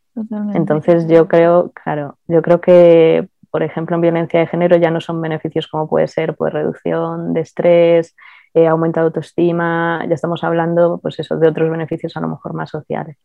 Entonces 0.55 1.09
yo 1.09 1.27
creo, 1.29 1.73
claro, 1.73 2.19
yo 2.29 2.43
creo 2.43 2.61
que, 2.61 3.29
por 3.51 3.63
ejemplo, 3.63 3.97
en 3.97 4.03
violencia 4.03 4.41
de 4.41 4.47
género 4.47 4.77
ya 4.77 4.91
no 4.91 5.01
son 5.01 5.21
beneficios 5.21 5.69
como 5.69 5.89
puede 5.89 6.09
ser 6.09 6.37
pues, 6.37 6.53
reducción 6.53 7.33
de 7.33 7.41
estrés, 7.41 8.15
eh, 8.55 8.67
aumento 8.67 9.01
de 9.01 9.07
autoestima, 9.07 10.05
ya 10.07 10.15
estamos 10.15 10.45
hablando 10.45 10.99
pues 11.01 11.19
eso, 11.19 11.39
de 11.39 11.49
otros 11.49 11.71
beneficios 11.71 12.17
a 12.17 12.21
lo 12.21 12.29
mejor 12.29 12.53
más 12.53 12.71
sociales. 12.71 13.17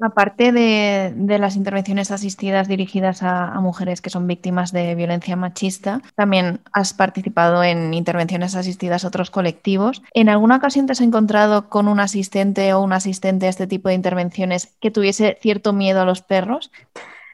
Aparte 0.00 0.52
de, 0.52 1.38
las 1.38 1.56
intervenciones 1.56 2.10
asistidas 2.10 2.68
dirigidas 2.68 3.22
a, 3.22 3.58
mujeres 3.60 4.00
que 4.00 4.10
son 4.10 4.26
víctimas 4.26 4.72
de 4.72 4.94
violencia 4.94 5.36
machista, 5.36 6.00
también 6.14 6.60
has 6.72 6.94
participado 6.94 7.64
en 7.64 7.92
intervenciones 7.92 8.54
asistidas 8.54 9.04
a 9.04 9.08
otros 9.08 9.30
colectivos. 9.30 10.02
¿En 10.14 10.28
alguna 10.28 10.56
ocasión 10.56 10.86
te 10.86 10.92
has 10.92 11.00
encontrado 11.00 11.68
con 11.68 11.88
un 11.88 12.00
asistente 12.00 12.72
o 12.72 12.80
un 12.80 12.92
asistente 12.92 13.46
a 13.46 13.50
este 13.50 13.66
tipo 13.66 13.88
de 13.88 13.94
intervenciones 13.94 14.76
que 14.80 14.90
tuviese 14.90 15.36
cierto 15.40 15.72
miedo 15.72 16.00
a 16.00 16.04
los 16.04 16.22
perros? 16.22 16.70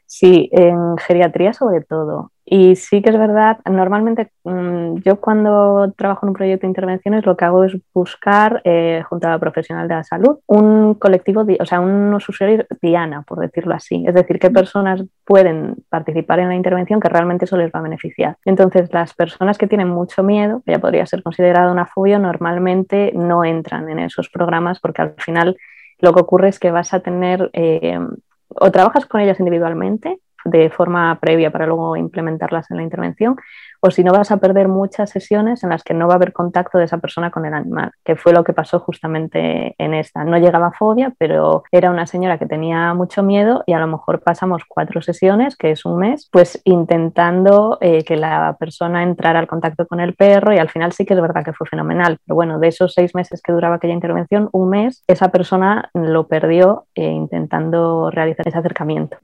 Sí, 0.06 0.48
en 0.52 0.96
geriatría 0.96 1.52
sobre 1.52 1.82
todo. 1.82 2.30
Y 2.46 2.76
sí 2.76 3.00
que 3.00 3.08
es 3.08 3.18
verdad, 3.18 3.58
normalmente 3.64 4.30
mm, 4.44 4.96
yo 4.96 5.18
cuando 5.18 5.92
trabajo 5.96 6.26
en 6.26 6.28
un 6.28 6.34
proyecto 6.34 6.66
de 6.66 6.70
intervenciones 6.70 7.24
lo 7.24 7.36
que 7.36 7.44
hago 7.46 7.64
es 7.64 7.74
buscar, 7.94 8.60
eh, 8.64 9.02
junto 9.08 9.26
a 9.26 9.30
la 9.30 9.38
profesional 9.38 9.88
de 9.88 9.94
la 9.94 10.04
salud, 10.04 10.38
un 10.46 10.94
colectivo, 10.94 11.46
o 11.58 11.64
sea, 11.64 11.80
unos 11.80 12.28
usuarios 12.28 12.66
diana, 12.82 13.22
por 13.22 13.38
decirlo 13.38 13.74
así. 13.74 14.04
Es 14.06 14.14
decir, 14.14 14.38
qué 14.38 14.50
personas 14.50 15.02
pueden 15.24 15.76
participar 15.88 16.40
en 16.40 16.48
la 16.48 16.54
intervención 16.54 17.00
que 17.00 17.08
realmente 17.08 17.46
eso 17.46 17.56
les 17.56 17.72
va 17.72 17.78
a 17.78 17.82
beneficiar. 17.82 18.36
Entonces, 18.44 18.92
las 18.92 19.14
personas 19.14 19.56
que 19.56 19.66
tienen 19.66 19.88
mucho 19.88 20.22
miedo, 20.22 20.62
que 20.66 20.72
ya 20.72 20.78
podría 20.78 21.06
ser 21.06 21.22
considerada 21.22 21.72
una 21.72 21.86
fobia, 21.86 22.18
normalmente 22.18 23.12
no 23.14 23.44
entran 23.44 23.88
en 23.88 24.00
esos 24.00 24.28
programas 24.28 24.80
porque 24.80 25.00
al 25.00 25.14
final 25.18 25.56
lo 25.98 26.12
que 26.12 26.20
ocurre 26.20 26.48
es 26.48 26.58
que 26.58 26.70
vas 26.70 26.92
a 26.92 27.00
tener... 27.00 27.48
Eh, 27.54 27.98
o 28.56 28.70
trabajas 28.70 29.06
con 29.06 29.20
ellas 29.20 29.40
individualmente 29.40 30.20
de 30.44 30.70
forma 30.70 31.18
previa 31.20 31.50
para 31.50 31.66
luego 31.66 31.96
implementarlas 31.96 32.70
en 32.70 32.78
la 32.78 32.82
intervención, 32.82 33.36
o 33.86 33.90
si 33.90 34.02
no 34.02 34.12
vas 34.12 34.30
a 34.30 34.38
perder 34.38 34.68
muchas 34.68 35.10
sesiones 35.10 35.62
en 35.62 35.68
las 35.68 35.82
que 35.82 35.92
no 35.92 36.06
va 36.06 36.14
a 36.14 36.16
haber 36.16 36.32
contacto 36.32 36.78
de 36.78 36.84
esa 36.84 36.98
persona 36.98 37.30
con 37.30 37.44
el 37.44 37.52
animal, 37.52 37.92
que 38.02 38.16
fue 38.16 38.32
lo 38.32 38.42
que 38.42 38.54
pasó 38.54 38.80
justamente 38.80 39.74
en 39.76 39.92
esta. 39.92 40.24
No 40.24 40.38
llegaba 40.38 40.72
fobia, 40.72 41.12
pero 41.18 41.64
era 41.70 41.90
una 41.90 42.06
señora 42.06 42.38
que 42.38 42.46
tenía 42.46 42.94
mucho 42.94 43.22
miedo 43.22 43.62
y 43.66 43.74
a 43.74 43.78
lo 43.78 43.86
mejor 43.86 44.22
pasamos 44.22 44.62
cuatro 44.66 45.02
sesiones, 45.02 45.54
que 45.56 45.70
es 45.70 45.84
un 45.84 45.98
mes, 45.98 46.30
pues 46.32 46.62
intentando 46.64 47.76
eh, 47.82 48.04
que 48.04 48.16
la 48.16 48.56
persona 48.58 49.02
entrara 49.02 49.38
al 49.38 49.46
contacto 49.46 49.86
con 49.86 50.00
el 50.00 50.14
perro 50.14 50.54
y 50.54 50.58
al 50.58 50.70
final 50.70 50.92
sí 50.92 51.04
que 51.04 51.12
es 51.12 51.20
verdad 51.20 51.44
que 51.44 51.52
fue 51.52 51.66
fenomenal, 51.66 52.16
pero 52.24 52.36
bueno, 52.36 52.58
de 52.58 52.68
esos 52.68 52.94
seis 52.94 53.14
meses 53.14 53.42
que 53.42 53.52
duraba 53.52 53.76
aquella 53.76 53.92
intervención, 53.92 54.48
un 54.52 54.70
mes, 54.70 55.04
esa 55.06 55.28
persona 55.28 55.90
lo 55.92 56.26
perdió 56.26 56.86
eh, 56.94 57.04
intentando 57.04 58.10
realizar 58.10 58.48
ese 58.48 58.56
acercamiento. 58.56 59.18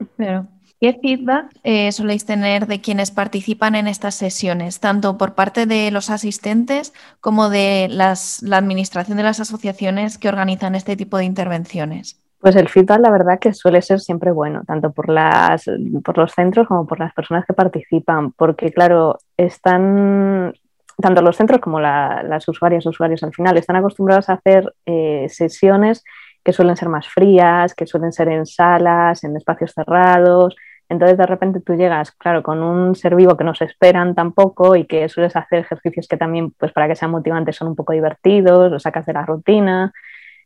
¿Qué 0.81 0.97
feedback 0.99 1.45
eh, 1.63 1.91
soléis 1.91 2.25
tener 2.25 2.65
de 2.65 2.81
quienes 2.81 3.11
participan 3.11 3.75
en 3.75 3.87
estas 3.87 4.15
sesiones, 4.15 4.79
tanto 4.79 5.15
por 5.15 5.35
parte 5.35 5.67
de 5.67 5.91
los 5.91 6.09
asistentes 6.09 6.91
como 7.19 7.51
de 7.51 7.87
la 7.87 8.15
administración 8.57 9.15
de 9.15 9.21
las 9.21 9.39
asociaciones 9.39 10.17
que 10.17 10.27
organizan 10.27 10.73
este 10.73 10.95
tipo 10.95 11.17
de 11.17 11.25
intervenciones? 11.25 12.19
Pues 12.39 12.55
el 12.55 12.67
feedback, 12.67 12.99
la 12.99 13.11
verdad, 13.11 13.37
que 13.37 13.53
suele 13.53 13.83
ser 13.83 13.99
siempre 13.99 14.31
bueno, 14.31 14.63
tanto 14.65 14.91
por, 14.91 15.09
las, 15.09 15.69
por 16.03 16.17
los 16.17 16.31
centros 16.31 16.67
como 16.67 16.87
por 16.87 16.99
las 16.99 17.13
personas 17.13 17.45
que 17.45 17.53
participan, 17.53 18.31
porque, 18.31 18.71
claro, 18.71 19.19
están 19.37 20.51
tanto 20.99 21.21
los 21.21 21.37
centros 21.37 21.61
como 21.61 21.79
las 21.79 22.47
usuarias, 22.47 22.87
usuarios 22.87 23.21
al 23.21 23.35
final, 23.35 23.55
están 23.55 23.75
acostumbrados 23.75 24.29
a 24.29 24.33
hacer 24.33 24.73
eh, 24.87 25.27
sesiones 25.29 26.03
que 26.43 26.53
suelen 26.53 26.75
ser 26.75 26.89
más 26.89 27.07
frías, 27.07 27.75
que 27.75 27.85
suelen 27.85 28.11
ser 28.11 28.29
en 28.29 28.47
salas, 28.47 29.23
en 29.23 29.37
espacios 29.37 29.73
cerrados, 29.73 30.55
entonces 30.91 31.17
de 31.17 31.25
repente 31.25 31.61
tú 31.61 31.75
llegas, 31.75 32.11
claro, 32.11 32.43
con 32.43 32.61
un 32.61 32.95
ser 32.95 33.15
vivo 33.15 33.37
que 33.37 33.45
no 33.45 33.55
se 33.55 33.63
esperan 33.63 34.13
tampoco 34.13 34.75
y 34.75 34.85
que 34.85 35.07
sueles 35.07 35.37
hacer 35.37 35.59
ejercicios 35.59 36.05
que 36.09 36.17
también, 36.17 36.51
pues 36.51 36.73
para 36.73 36.89
que 36.89 36.97
sean 36.97 37.11
motivantes, 37.11 37.55
son 37.55 37.69
un 37.69 37.77
poco 37.77 37.93
divertidos, 37.93 38.69
los 38.69 38.83
sacas 38.83 39.05
de 39.05 39.13
la 39.13 39.25
rutina. 39.25 39.93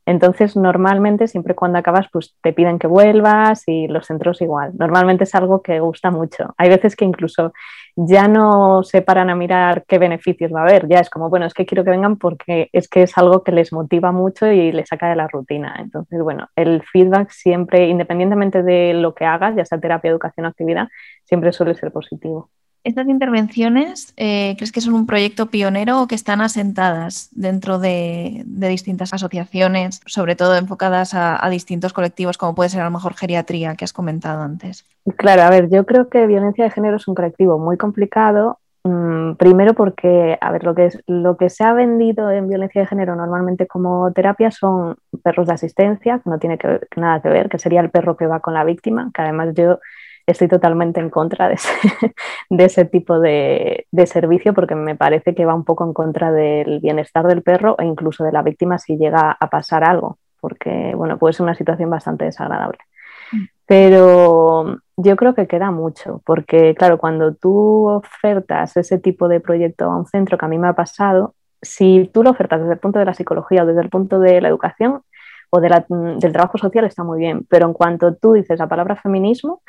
Entonces, 0.05 0.55
normalmente, 0.55 1.27
siempre 1.27 1.55
cuando 1.55 1.79
acabas, 1.79 2.07
pues 2.12 2.35
te 2.41 2.53
piden 2.53 2.79
que 2.79 2.88
vuelvas 2.88 3.63
y 3.67 3.88
los 3.88 4.05
centros 4.05 4.41
igual. 4.41 4.71
Normalmente 4.77 5.24
es 5.24 5.33
algo 5.35 5.62
que 5.62 5.79
gusta 5.79 6.12
mucho. 6.12 6.53
Hay 6.57 6.69
veces 6.69 6.95
que 6.95 7.05
incluso 7.05 7.53
ya 7.95 8.27
no 8.27 8.83
se 8.83 9.01
paran 9.01 9.29
a 9.29 9.35
mirar 9.35 9.85
qué 9.88 9.97
beneficios 9.97 10.53
va 10.53 10.59
a 10.62 10.63
haber, 10.63 10.88
ya 10.88 11.00
es 11.00 11.09
como, 11.09 11.29
bueno, 11.29 11.45
es 11.45 11.53
que 11.53 11.65
quiero 11.65 11.83
que 11.83 11.91
vengan 11.91 12.17
porque 12.17 12.69
es 12.74 12.89
que 12.89 13.03
es 13.03 13.17
algo 13.17 13.43
que 13.43 13.51
les 13.51 13.71
motiva 13.71 14.12
mucho 14.12 14.47
y 14.51 14.71
les 14.71 14.89
saca 14.89 15.09
de 15.09 15.15
la 15.15 15.27
rutina. 15.27 15.75
Entonces, 15.79 16.21
bueno, 16.21 16.50
el 16.55 16.83
feedback 16.83 17.29
siempre, 17.29 17.88
independientemente 17.88 18.63
de 18.63 18.93
lo 18.93 19.15
que 19.15 19.25
hagas, 19.25 19.55
ya 19.55 19.65
sea 19.65 19.79
terapia, 19.79 20.12
educación 20.12 20.45
o 20.45 20.50
actividad, 20.50 20.89
siempre 21.24 21.53
suele 21.53 21.75
ser 21.75 21.91
positivo. 21.91 22.50
¿Estas 22.86 23.08
intervenciones 23.08 24.13
eh, 24.15 24.54
crees 24.58 24.72
que 24.72 24.80
son 24.80 24.94
un 24.94 25.08
proyecto 25.08 25.48
pionero 25.48 26.04
o 26.04 26.08
que 26.08 26.13
están 26.13 26.39
asentadas 26.39 27.30
dentro 27.32 27.80
de, 27.80 28.44
distintas 28.46 29.12
asociaciones, 29.12 30.01
sobre 30.06 30.36
todo 30.36 30.56
enfocadas 30.56 31.15
a, 31.15 31.50
distintos 31.50 31.94
colectivos, 31.94 32.38
como 32.38 32.54
puede 32.54 32.70
ser 32.70 32.82
a 32.82 32.86
lo 32.86 32.92
mejor 32.92 33.15
geriatría, 33.15 33.75
que 33.75 33.86
has 33.86 33.92
comentado 33.92 34.44
antes? 34.44 34.86
Claro, 35.18 35.42
a 35.42 35.50
ver, 35.50 35.68
yo 35.72 35.84
creo 35.88 36.10
que 36.10 36.27
violencia 36.27 36.63
de 36.63 36.70
género 36.70 36.98
es 36.98 37.08
un 37.08 37.15
colectivo 37.15 37.58
muy 37.58 37.75
complicado. 37.75 38.60
Mm, 38.84 39.34
primero 39.34 39.74
porque, 39.74 40.38
a 40.39 40.51
ver, 40.51 40.63
lo 40.63 40.75
que, 40.75 40.86
es, 40.86 41.01
lo 41.08 41.38
que 41.38 41.50
se 41.50 41.63
ha 41.63 41.74
vendido 41.74 42.30
en 42.30 42.48
violencia 42.48 42.82
de 42.82 42.88
género 42.88 43.15
normalmente 43.15 43.65
como 43.65 44.12
terapia 44.12 44.51
son 44.51 44.96
perros 45.24 45.48
de 45.48 45.54
asistencia, 45.54 46.20
que 46.20 46.30
no 46.30 46.38
tiene 46.38 46.60
nada 46.98 47.20
que 47.20 47.30
ver, 47.30 47.50
que 47.50 47.58
sería 47.58 47.82
el 47.82 47.89
perro 47.89 48.15
que 48.15 48.27
va 48.27 48.42
con 48.42 48.54
la 48.54 48.63
víctima, 48.63 49.10
que 49.12 49.24
además 49.24 49.56
yo 49.56 49.80
estoy 50.25 50.48
totalmente 50.48 51.00
en 51.00 51.10
contra 51.10 51.48
de 51.48 51.55
ese, 51.55 51.70
de 52.50 52.65
ese 52.65 52.86
tipo 52.86 53.20
de, 53.20 53.88
de, 53.91 54.08
servicio 54.08 54.53
porque 54.53 54.75
me 54.75 54.96
parece 54.96 55.36
que 55.36 55.46
va 55.46 55.53
un 55.53 55.65
poco 55.65 55.86
en 55.86 55.94
contra 55.94 56.32
del 56.32 56.79
bienestar 56.79 57.27
del 57.27 57.44
perro 57.44 57.75
e 57.79 57.86
incluso 57.86 58.24
de 58.24 58.32
la 58.32 58.41
víctima 58.41 58.79
si 58.79 58.98
llega 58.98 59.32
a 59.32 59.50
pasar 59.50 59.84
algo, 59.84 60.17
porque 60.41 60.94
bueno, 60.96 61.17
puede 61.17 61.34
ser 61.34 61.44
una 61.44 61.55
situación 61.55 61.89
bastante 61.89 62.25
desagradable. 62.25 62.79
Mm. 63.32 63.44
Pero 63.67 64.79
yo 64.98 65.15
creo 65.15 65.34
que 65.34 65.48
queda 65.48 65.72
mucho, 65.72 66.22
porque 66.25 66.75
claro, 66.75 66.98
cuando 66.98 67.34
tú 67.34 67.88
ofertas 67.88 68.77
ese 68.77 69.00
tipo 69.00 69.27
de 69.27 69.39
proyecto 69.39 69.86
a 69.86 69.98
un 69.98 70.05
centro, 70.05 70.38
que 70.38 70.46
a 70.46 70.50
mí 70.50 70.58
me 70.58 70.67
ha 70.67 70.74
pasado, 70.74 71.36
si 71.62 72.10
tú 72.13 72.24
lo 72.24 72.32
ofertas 72.32 72.62
desde 72.62 72.74
el 72.74 72.79
punto 72.79 73.00
de 73.00 73.05
la 73.05 73.13
psicología 73.13 73.63
o 73.63 73.65
desde 73.65 73.82
el 73.82 73.89
punto 73.89 74.20
de 74.20 74.39
la 74.39 74.50
educación 74.50 75.01
o 75.50 75.60
de 75.60 75.84
del 75.89 76.32
trabajo 76.32 76.58
social, 76.58 76.86
está 76.86 77.03
muy 77.03 77.20
bien, 77.20 77.46
pero 77.50 77.67
en 77.67 77.74
cuanto 77.74 78.15
tú 78.15 78.34
dices 78.34 78.60
la 78.60 78.67
palabra 78.67 78.96
feminismo, 78.96 79.62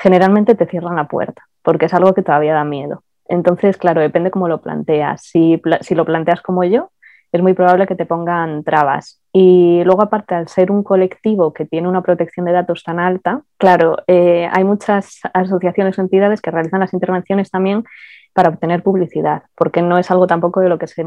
generalmente 0.00 0.54
te 0.54 0.66
cierran 0.66 0.96
la 0.96 1.04
puerta, 1.04 1.42
porque 1.62 1.86
es 1.86 1.94
algo 1.94 2.14
que 2.14 2.22
todavía 2.22 2.54
da 2.54 2.64
miedo. 2.64 3.02
Entonces, 3.28 3.76
claro, 3.76 4.00
depende 4.00 4.30
cómo 4.30 4.48
lo 4.48 4.60
planteas. 4.60 5.22
Si, 5.22 5.60
si 5.82 5.94
lo 5.94 6.04
planteas 6.04 6.40
como 6.40 6.64
yo, 6.64 6.90
es 7.32 7.42
muy 7.42 7.54
probable 7.54 7.86
que 7.86 7.94
te 7.94 8.06
pongan 8.06 8.64
trabas. 8.64 9.20
Y 9.32 9.84
luego, 9.84 10.02
aparte, 10.02 10.34
al 10.34 10.48
ser 10.48 10.72
un 10.72 10.82
colectivo 10.82 11.52
que 11.52 11.64
tiene 11.64 11.86
una 11.86 12.02
protección 12.02 12.46
de 12.46 12.52
datos 12.52 12.82
tan 12.82 12.98
alta, 12.98 13.42
claro, 13.56 13.98
eh, 14.08 14.48
hay 14.50 14.64
muchas 14.64 15.20
asociaciones 15.32 15.96
o 15.98 16.00
entidades 16.02 16.40
que 16.40 16.50
realizan 16.50 16.80
las 16.80 16.92
intervenciones 16.92 17.50
también 17.50 17.84
para 18.32 18.50
obtener 18.50 18.82
publicidad, 18.82 19.42
porque 19.56 19.82
no 19.82 19.98
es 19.98 20.10
algo 20.10 20.26
tampoco 20.26 20.60
de 20.60 20.68
lo 20.68 20.78
que 20.78 20.86
se, 20.86 21.04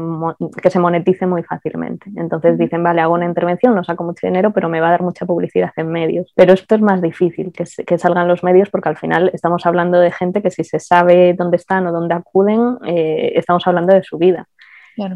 que 0.62 0.70
se 0.70 0.78
monetice 0.78 1.26
muy 1.26 1.42
fácilmente. 1.42 2.10
Entonces 2.16 2.58
dicen, 2.58 2.82
vale, 2.82 3.00
hago 3.00 3.14
una 3.14 3.24
intervención, 3.24 3.74
no 3.74 3.82
saco 3.82 4.04
mucho 4.04 4.26
dinero, 4.26 4.52
pero 4.52 4.68
me 4.68 4.80
va 4.80 4.88
a 4.88 4.90
dar 4.92 5.02
mucha 5.02 5.24
publicidad 5.26 5.72
en 5.76 5.88
medios. 5.88 6.32
Pero 6.34 6.52
esto 6.52 6.74
es 6.74 6.82
más 6.82 7.00
difícil, 7.00 7.52
que, 7.52 7.64
que 7.84 7.98
salgan 7.98 8.28
los 8.28 8.44
medios, 8.44 8.68
porque 8.70 8.90
al 8.90 8.96
final 8.96 9.30
estamos 9.32 9.64
hablando 9.66 9.98
de 9.98 10.10
gente 10.10 10.42
que 10.42 10.50
si 10.50 10.64
se 10.64 10.78
sabe 10.80 11.34
dónde 11.34 11.56
están 11.56 11.86
o 11.86 11.92
dónde 11.92 12.14
acuden, 12.14 12.78
eh, 12.86 13.32
estamos 13.34 13.66
hablando 13.66 13.94
de 13.94 14.02
su 14.02 14.18
vida. 14.18 14.46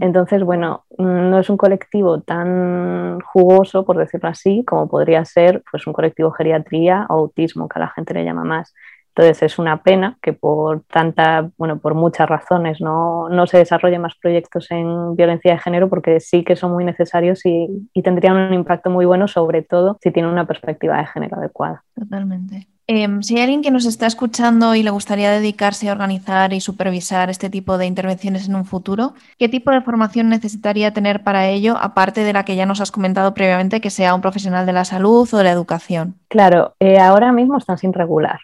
Entonces, 0.01 0.43
bueno, 0.43 0.85
no 0.99 1.39
es 1.39 1.49
un 1.51 1.57
colectivo 1.57 2.21
tan 2.21 3.21
jugoso, 3.21 3.85
por 3.85 3.97
decirlo 3.97 4.29
así, 4.29 4.65
como 4.65 4.89
podría 4.89 5.25
ser 5.25 5.63
pues, 5.71 5.87
un 5.87 5.93
colectivo 5.93 6.33
geriatría 6.33 7.07
o 7.09 7.15
autismo, 7.15 7.69
que 7.69 7.79
a 7.79 7.83
la 7.83 7.89
gente 7.89 8.15
le 8.15 8.25
llama 8.25 8.45
más. 8.45 8.75
Entonces 9.19 9.43
es 9.43 9.59
una 9.59 9.83
pena 9.83 10.17
que 10.23 10.33
por 10.33 10.85
tanta, 10.85 11.51
bueno, 11.59 11.81
por 11.81 11.95
muchas 11.95 12.29
razones 12.29 12.81
no, 12.81 13.29
no, 13.29 13.49
se 13.49 13.59
desarrollen 13.59 14.01
más 14.01 14.15
proyectos 14.15 14.71
en 14.71 15.17
violencia 15.17 15.55
de 15.55 15.59
género 15.59 15.89
porque 15.89 16.21
sí 16.21 16.45
que 16.45 16.55
son 16.55 16.71
muy 16.71 16.85
necesarios 16.85 17.45
y, 17.45 17.67
y 17.93 18.03
tendrían 18.03 18.37
un 18.37 18.55
impacto 18.55 18.91
muy 18.91 19.07
bueno, 19.07 19.27
sobre 19.27 19.63
todo 19.63 19.99
si 20.01 20.13
tienen 20.13 20.31
una 20.31 20.47
perspectiva 20.47 20.99
de 20.99 21.07
género 21.07 21.37
adecuada. 21.37 21.83
Totalmente. 21.97 22.69
Em, 22.87 23.23
si 23.23 23.35
hay 23.35 23.43
alguien 23.43 23.61
que 23.61 23.73
nos 23.73 23.87
está 23.87 24.07
escuchando 24.07 24.77
y 24.77 24.85
le 24.85 24.91
gustaría 24.91 25.33
dedicarse 25.33 25.89
a 25.89 25.93
organizar 25.93 26.53
y 26.53 26.61
supervisar 26.61 27.29
este 27.29 27.51
tipo 27.51 27.77
de 27.77 27.87
intervenciones 27.87 28.49
en 28.49 28.55
un 28.55 28.65
futuro, 28.65 29.15
¿qué 29.37 29.49
tipo 29.49 29.73
de 29.73 29.83
formación 29.83 30.29
necesitaría 30.29 30.93
tener 30.93 31.25
para 31.25 31.49
ello, 31.49 31.77
aparte 31.77 32.23
de 32.23 32.33
la 32.33 32.45
que 32.45 32.55
ya 32.55 32.67
nos 32.67 32.81
has 32.81 32.93
comentado 32.93 33.35
previamente, 33.35 33.81
que 33.81 33.91
sea 33.91 34.15
un 34.15 34.21
profesional 34.21 34.65
de 34.65 34.75
la 34.75 34.85
salud 34.85 35.29
o 35.31 35.37
de 35.37 35.45
la 35.45 35.51
educación? 35.51 36.15
Claro, 36.29 36.77
eh, 36.79 37.01
ahora 37.01 37.33
mismo 37.33 37.59
están 37.59 37.79
sin 37.79 37.93
regular. 37.93 38.39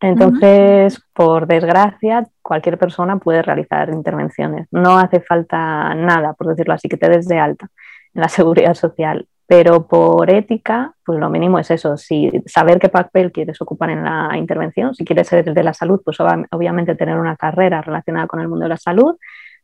Entonces, 0.00 1.02
por 1.12 1.46
desgracia, 1.46 2.26
cualquier 2.42 2.78
persona 2.78 3.18
puede 3.18 3.42
realizar 3.42 3.90
intervenciones. 3.90 4.66
No 4.70 4.98
hace 4.98 5.20
falta 5.20 5.94
nada, 5.94 6.32
por 6.32 6.48
decirlo 6.48 6.74
así, 6.74 6.88
que 6.88 6.96
te 6.96 7.10
des 7.10 7.28
de 7.28 7.38
alta 7.38 7.68
en 8.14 8.22
la 8.22 8.28
seguridad 8.28 8.74
social. 8.74 9.26
Pero 9.46 9.88
por 9.88 10.30
ética, 10.30 10.94
pues 11.04 11.18
lo 11.18 11.28
mínimo 11.28 11.58
es 11.58 11.72
eso, 11.72 11.96
si 11.96 12.30
saber 12.46 12.78
qué 12.78 12.88
papel 12.88 13.32
quieres 13.32 13.60
ocupar 13.60 13.90
en 13.90 14.04
la 14.04 14.36
intervención, 14.36 14.94
si 14.94 15.04
quieres 15.04 15.26
ser 15.26 15.44
de 15.44 15.62
la 15.64 15.74
salud, 15.74 16.00
pues 16.04 16.18
obviamente 16.20 16.94
tener 16.94 17.16
una 17.18 17.34
carrera 17.34 17.82
relacionada 17.82 18.28
con 18.28 18.38
el 18.38 18.46
mundo 18.46 18.62
de 18.62 18.68
la 18.68 18.76
salud, 18.76 19.16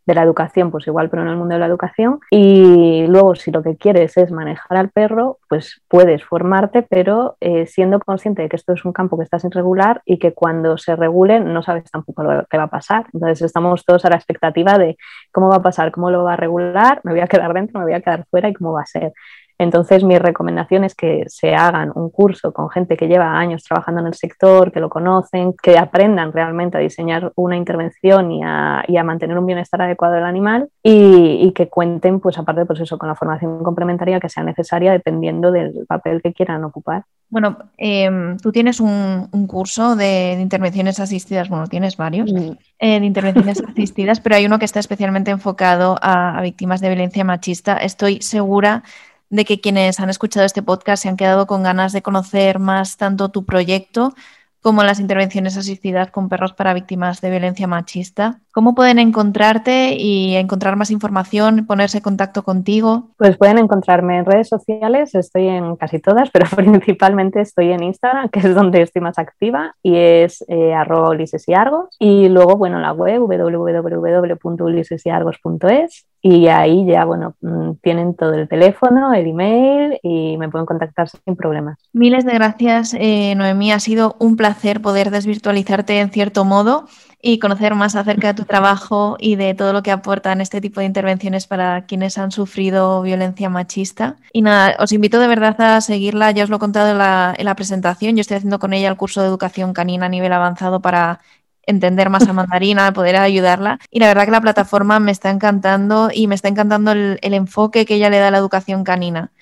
de 0.06 0.14
la 0.14 0.22
educación, 0.22 0.70
pues 0.70 0.86
igual, 0.86 1.10
pero 1.10 1.22
en 1.22 1.28
el 1.28 1.36
mundo 1.36 1.54
de 1.54 1.58
la 1.58 1.66
educación. 1.66 2.20
Y 2.30 3.06
luego, 3.08 3.34
si 3.34 3.50
lo 3.50 3.62
que 3.62 3.76
quieres 3.76 4.16
es 4.16 4.30
manejar 4.30 4.78
al 4.78 4.90
perro, 4.90 5.38
pues 5.48 5.82
puedes 5.88 6.24
formarte, 6.24 6.82
pero 6.82 7.36
eh, 7.40 7.66
siendo 7.66 7.98
consciente 8.00 8.42
de 8.42 8.48
que 8.48 8.56
esto 8.56 8.72
es 8.72 8.84
un 8.84 8.92
campo 8.92 9.18
que 9.18 9.24
está 9.24 9.38
sin 9.38 9.50
regular 9.50 10.02
y 10.04 10.18
que 10.18 10.32
cuando 10.32 10.78
se 10.78 10.94
regule 10.96 11.40
no 11.40 11.62
sabes 11.62 11.90
tampoco 11.90 12.22
lo 12.22 12.46
que 12.46 12.56
va 12.56 12.64
a 12.64 12.70
pasar. 12.70 13.06
Entonces 13.12 13.42
estamos 13.42 13.84
todos 13.84 14.04
a 14.04 14.10
la 14.10 14.16
expectativa 14.16 14.78
de 14.78 14.96
cómo 15.32 15.48
va 15.48 15.56
a 15.56 15.62
pasar, 15.62 15.90
cómo 15.90 16.10
lo 16.10 16.24
va 16.24 16.34
a 16.34 16.36
regular, 16.36 17.00
me 17.04 17.12
voy 17.12 17.20
a 17.20 17.26
quedar 17.26 17.52
dentro, 17.52 17.80
me 17.80 17.86
voy 17.86 17.94
a 17.94 18.00
quedar 18.00 18.24
fuera 18.30 18.48
y 18.48 18.54
cómo 18.54 18.72
va 18.72 18.82
a 18.82 18.86
ser. 18.86 19.12
Entonces, 19.58 20.04
mi 20.04 20.18
recomendación 20.18 20.84
es 20.84 20.94
que 20.94 21.24
se 21.28 21.54
hagan 21.54 21.90
un 21.94 22.10
curso 22.10 22.52
con 22.52 22.68
gente 22.68 22.96
que 22.96 23.08
lleva 23.08 23.38
años 23.38 23.64
trabajando 23.64 24.02
en 24.02 24.08
el 24.08 24.14
sector, 24.14 24.70
que 24.70 24.80
lo 24.80 24.90
conocen, 24.90 25.54
que 25.62 25.78
aprendan 25.78 26.32
realmente 26.32 26.76
a 26.76 26.80
diseñar 26.80 27.32
una 27.36 27.56
intervención 27.56 28.30
y 28.32 28.42
a, 28.42 28.84
mantener 29.04 29.38
un 29.38 29.46
bienestar 29.46 29.80
adecuado 29.80 30.14
del 30.14 30.24
animal 30.24 30.68
y, 30.82 31.52
que 31.52 31.68
cuenten, 31.68 32.20
pues 32.20 32.36
aparte, 32.38 32.66
pues 32.66 32.80
eso, 32.80 32.98
con 32.98 33.08
la 33.08 33.14
formación 33.14 33.62
complementaria 33.62 34.20
que 34.20 34.28
sea 34.28 34.42
necesaria 34.42 34.92
dependiendo 34.92 35.52
del 35.52 35.86
papel 35.86 36.20
que 36.20 36.32
quieran 36.34 36.64
ocupar. 36.64 37.04
Bueno, 37.28 37.56
em, 37.76 38.36
tú 38.38 38.52
tienes 38.52 38.80
un, 38.80 39.28
curso 39.46 39.96
de, 39.96 40.36
intervenciones 40.40 41.00
asistidas, 41.00 41.48
bueno, 41.48 41.66
tienes 41.66 41.96
varios 41.96 42.32
mm. 42.32 42.52
eh, 42.78 43.00
de 43.00 43.06
intervenciones 43.06 43.62
asistidas, 43.66 44.20
pero 44.20 44.36
hay 44.36 44.46
uno 44.46 44.58
que 44.58 44.64
está 44.64 44.80
especialmente 44.80 45.30
enfocado 45.30 45.96
a 46.02 46.40
víctimas 46.42 46.80
de 46.80 46.88
violencia 46.88 47.24
machista. 47.24 47.76
Estoy 47.76 48.20
segura 48.22 48.82
de 49.30 49.44
que 49.44 49.60
quienes 49.60 50.00
han 50.00 50.10
escuchado 50.10 50.46
este 50.46 50.62
podcast 50.62 51.02
se 51.02 51.08
han 51.08 51.16
quedado 51.16 51.46
con 51.46 51.62
ganas 51.62 51.92
de 51.92 52.02
conocer 52.02 52.58
más 52.58 52.96
tanto 52.96 53.30
tu 53.30 53.44
proyecto 53.44 54.14
como 54.60 54.82
las 54.82 55.00
intervenciones 55.00 55.56
asistidas 55.56 56.10
con 56.10 56.28
perros 56.28 56.52
para 56.52 56.74
víctimas 56.74 57.20
de 57.20 57.30
violencia 57.30 57.66
machista. 57.66 58.40
¿Cómo 58.56 58.74
pueden 58.74 58.98
encontrarte 58.98 59.96
y 59.98 60.34
encontrar 60.34 60.76
más 60.76 60.90
información, 60.90 61.66
ponerse 61.66 61.98
en 61.98 62.02
contacto 62.02 62.42
contigo? 62.42 63.10
Pues 63.18 63.36
pueden 63.36 63.58
encontrarme 63.58 64.16
en 64.16 64.24
redes 64.24 64.48
sociales, 64.48 65.14
estoy 65.14 65.48
en 65.48 65.76
casi 65.76 65.98
todas, 65.98 66.30
pero 66.32 66.46
principalmente 66.56 67.42
estoy 67.42 67.72
en 67.72 67.82
Instagram, 67.82 68.30
que 68.30 68.38
es 68.38 68.54
donde 68.54 68.80
estoy 68.80 69.02
más 69.02 69.18
activa, 69.18 69.74
y 69.82 69.96
es 69.96 70.42
eh, 70.48 70.72
arroba 70.72 71.10
Ulises 71.10 71.46
y 71.50 71.52
Argos. 71.52 71.94
Y 71.98 72.30
luego, 72.30 72.56
bueno, 72.56 72.80
la 72.80 72.94
web 72.94 73.20
www.ulisesyargos.es 73.20 76.06
y 76.22 76.46
ahí 76.48 76.86
ya, 76.86 77.04
bueno, 77.04 77.34
mm, 77.42 77.72
tienen 77.82 78.16
todo 78.16 78.32
el 78.32 78.48
teléfono, 78.48 79.12
el 79.12 79.26
email 79.26 79.98
y 80.02 80.38
me 80.38 80.48
pueden 80.48 80.64
contactar 80.64 81.10
sin 81.10 81.36
problemas. 81.36 81.76
Miles 81.92 82.24
de 82.24 82.32
gracias, 82.32 82.96
eh, 82.98 83.34
Noemí. 83.36 83.70
Ha 83.70 83.80
sido 83.80 84.16
un 84.18 84.36
placer 84.36 84.80
poder 84.80 85.10
desvirtualizarte 85.10 86.00
en 86.00 86.10
cierto 86.10 86.46
modo 86.46 86.86
y 87.26 87.40
conocer 87.40 87.74
más 87.74 87.96
acerca 87.96 88.28
de 88.28 88.34
tu 88.34 88.44
trabajo 88.44 89.16
y 89.18 89.34
de 89.34 89.52
todo 89.54 89.72
lo 89.72 89.82
que 89.82 89.90
aportan 89.90 90.40
este 90.40 90.60
tipo 90.60 90.78
de 90.78 90.86
intervenciones 90.86 91.48
para 91.48 91.84
quienes 91.84 92.18
han 92.18 92.30
sufrido 92.30 93.02
violencia 93.02 93.50
machista. 93.50 94.14
Y 94.32 94.42
nada, 94.42 94.76
os 94.78 94.92
invito 94.92 95.18
de 95.18 95.26
verdad 95.26 95.60
a 95.60 95.80
seguirla. 95.80 96.30
Ya 96.30 96.44
os 96.44 96.50
lo 96.50 96.56
he 96.56 96.60
contado 96.60 96.92
en 96.92 96.98
la, 96.98 97.34
en 97.36 97.44
la 97.44 97.56
presentación. 97.56 98.14
Yo 98.14 98.20
estoy 98.20 98.36
haciendo 98.36 98.60
con 98.60 98.72
ella 98.72 98.88
el 98.88 98.96
curso 98.96 99.22
de 99.22 99.26
educación 99.26 99.72
canina 99.72 100.06
a 100.06 100.08
nivel 100.08 100.32
avanzado 100.32 100.80
para 100.80 101.18
entender 101.66 102.10
más 102.10 102.28
a 102.28 102.32
Mandarina, 102.32 102.92
poder 102.92 103.16
ayudarla. 103.16 103.80
Y 103.90 103.98
la 103.98 104.06
verdad 104.06 104.26
que 104.26 104.30
la 104.30 104.40
plataforma 104.40 105.00
me 105.00 105.10
está 105.10 105.30
encantando 105.30 106.10
y 106.14 106.28
me 106.28 106.36
está 106.36 106.46
encantando 106.46 106.92
el, 106.92 107.18
enfoque 107.22 107.86
que 107.86 107.96
ella 107.96 108.08
le 108.08 108.18
da 108.18 108.28
a 108.28 108.30
la 108.30 108.38
educación 108.38 108.84
canina, 108.84 109.32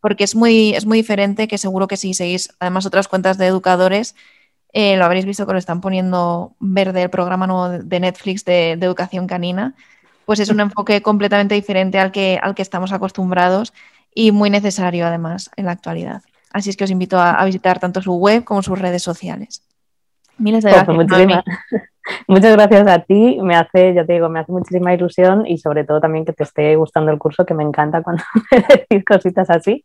porque 0.00 0.24
es 0.24 0.34
muy, 0.34 0.74
es 0.74 0.86
muy 0.86 0.96
diferente 0.96 1.46
que 1.46 1.58
seguro 1.58 1.88
que 1.88 1.98
si 1.98 2.14
seguís 2.14 2.48
además 2.58 2.86
otras 2.86 3.06
cuentas 3.06 3.36
de 3.36 3.48
educadores, 3.48 4.14
eh, 4.74 4.96
lo 4.96 5.04
habréis 5.04 5.24
visto 5.24 5.46
que 5.46 5.52
lo 5.52 5.58
están 5.58 5.80
poniendo 5.80 6.54
verde 6.60 7.02
el 7.02 7.10
programa 7.10 7.46
nuevo 7.46 7.70
de 7.70 8.00
Netflix 8.00 8.44
de, 8.44 8.72
educación 8.72 9.26
canina, 9.26 9.74
pues 10.26 10.40
es 10.40 10.50
un 10.50 10.60
enfoque 10.60 11.00
completamente 11.00 11.54
diferente 11.54 11.98
al 11.98 12.12
que, 12.12 12.38
al 12.42 12.54
que 12.54 12.62
estamos 12.62 12.92
acostumbrados 12.92 13.72
y 14.14 14.32
muy 14.32 14.50
necesario 14.50 15.06
además 15.06 15.50
en 15.56 15.66
la 15.66 15.72
actualidad. 15.72 16.22
Así 16.52 16.70
es 16.70 16.76
que 16.76 16.84
os 16.84 16.90
invito 16.90 17.18
a 17.18 17.44
visitar 17.44 17.80
tanto 17.80 18.02
su 18.02 18.14
web 18.14 18.44
como 18.44 18.62
sus 18.62 18.78
redes 18.78 19.02
sociales. 19.02 19.64
Miles 20.38 20.64
de 20.64 20.72
pues 20.86 21.06
gracias. 21.06 21.44
muchas 22.28 22.52
gracias 22.52 22.86
a 22.88 22.98
ti. 23.00 23.38
Me 23.42 23.56
hace, 23.56 23.94
ya 23.94 24.04
te 24.04 24.14
digo, 24.14 24.28
me 24.28 24.40
hace 24.40 24.52
muchísima 24.52 24.92
ilusión 24.92 25.46
y 25.46 25.58
sobre 25.58 25.84
todo 25.84 26.00
también 26.00 26.24
que 26.24 26.32
te 26.32 26.42
esté 26.42 26.74
gustando 26.76 27.12
el 27.12 27.18
curso, 27.18 27.46
que 27.46 27.54
me 27.54 27.62
encanta 27.62 28.02
cuando 28.02 28.22
me 28.50 28.64
decís 28.68 29.04
cositas 29.04 29.50
así, 29.50 29.84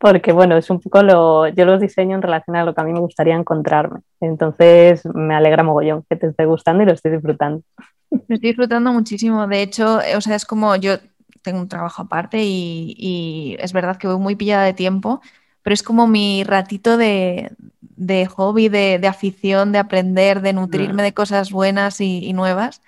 porque 0.00 0.32
bueno, 0.32 0.56
es 0.56 0.70
un 0.70 0.80
poco 0.80 1.02
lo, 1.02 1.46
yo 1.48 1.66
los 1.66 1.78
diseño 1.78 2.16
en 2.16 2.22
relación 2.22 2.56
a 2.56 2.64
lo 2.64 2.74
que 2.74 2.80
a 2.80 2.84
mí 2.84 2.92
me 2.92 3.00
gustaría 3.00 3.34
encontrarme. 3.34 4.00
Entonces 4.20 5.04
me 5.04 5.34
alegra 5.34 5.62
mogollón 5.62 6.04
que 6.08 6.16
te 6.16 6.28
esté 6.28 6.46
gustando 6.46 6.82
y 6.82 6.86
lo 6.86 6.92
estoy 6.92 7.12
disfrutando. 7.12 7.62
Lo 8.10 8.18
estoy 8.34 8.38
disfrutando 8.38 8.94
muchísimo. 8.94 9.46
De 9.46 9.60
hecho, 9.60 10.00
o 10.16 10.20
sea, 10.22 10.36
es 10.36 10.46
como 10.46 10.74
yo 10.76 10.94
tengo 11.42 11.60
un 11.60 11.68
trabajo 11.68 12.00
aparte 12.00 12.42
y, 12.42 12.94
y 12.96 13.56
es 13.60 13.74
verdad 13.74 13.98
que 13.98 14.06
voy 14.06 14.18
muy 14.18 14.36
pillada 14.36 14.64
de 14.64 14.72
tiempo, 14.72 15.20
pero 15.60 15.74
es 15.74 15.82
como 15.82 16.06
mi 16.06 16.44
ratito 16.44 16.96
de, 16.96 17.50
de 17.80 18.24
hobby, 18.24 18.70
de, 18.70 19.06
afición, 19.06 19.70
de 19.70 19.80
aprender, 19.80 20.40
de 20.40 20.54
nutrirme 20.54 21.02
de 21.02 21.12
cosas 21.12 21.50
buenas 21.52 22.00
y, 22.00 22.32
nuevas. 22.32 22.80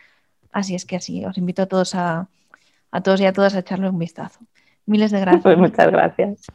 Así 0.50 0.74
es 0.74 0.86
que 0.86 0.96
así, 0.96 1.26
os 1.26 1.36
invito 1.36 1.60
a 1.60 1.66
todos 1.66 1.94
a, 1.94 2.28
a 2.90 3.00
todos 3.02 3.20
y 3.20 3.26
a 3.26 3.34
todas 3.34 3.54
a 3.54 3.58
echarle 3.58 3.90
un 3.90 3.98
vistazo. 3.98 4.40
Miles 4.86 5.10
de 5.10 5.20
gracias. 5.20 5.42
Pues 5.42 5.58
muchas 5.58 5.90
gracias. 5.90 6.46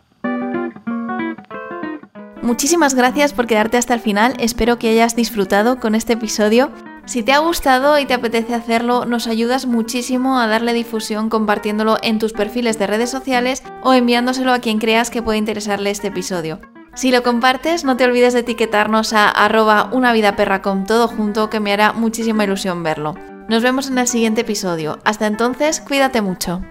Muchísimas 2.47 2.95
gracias 2.95 3.33
por 3.33 3.45
quedarte 3.45 3.75
hasta 3.75 3.93
el 3.93 3.99
final. 3.99 4.33
Espero 4.39 4.79
que 4.79 4.87
hayas 4.87 5.17
disfrutado 5.17 5.81
con 5.81 5.95
este 5.95 6.13
episodio. 6.13 6.71
Si 7.03 7.21
te 7.21 7.33
ha 7.33 7.39
gustado 7.39 7.99
y 7.99 8.05
te 8.05 8.13
apetece 8.13 8.55
hacerlo, 8.55 9.03
nos 9.03 9.27
ayudas 9.27 9.65
muchísimo 9.65 10.39
a 10.39 10.47
darle 10.47 10.71
difusión 10.71 11.29
compartiéndolo 11.29 11.97
en 12.01 12.19
tus 12.19 12.31
perfiles 12.31 12.79
de 12.79 12.87
redes 12.87 13.09
sociales 13.09 13.63
o 13.83 13.93
enviándoselo 13.93 14.53
a 14.53 14.59
quien 14.59 14.79
creas 14.79 15.09
que 15.09 15.21
puede 15.21 15.39
interesarle 15.39 15.89
este 15.89 16.07
episodio. 16.07 16.61
Si 16.95 17.11
lo 17.11 17.21
compartes, 17.21 17.83
no 17.83 17.97
te 17.97 18.05
olvides 18.05 18.31
de 18.31 18.39
etiquetarnos 18.39 19.11
a 19.11 19.27
arroba 19.27 19.89
una 19.91 20.13
vida 20.13 20.37
perra 20.37 20.61
con 20.61 20.85
todo 20.85 21.09
junto, 21.09 21.49
que 21.49 21.59
me 21.59 21.73
hará 21.73 21.91
muchísima 21.91 22.45
ilusión 22.45 22.81
verlo. 22.81 23.15
Nos 23.49 23.61
vemos 23.61 23.89
en 23.89 23.97
el 23.97 24.07
siguiente 24.07 24.41
episodio. 24.41 24.99
Hasta 25.03 25.27
entonces, 25.27 25.81
cuídate 25.81 26.21
mucho. 26.21 26.61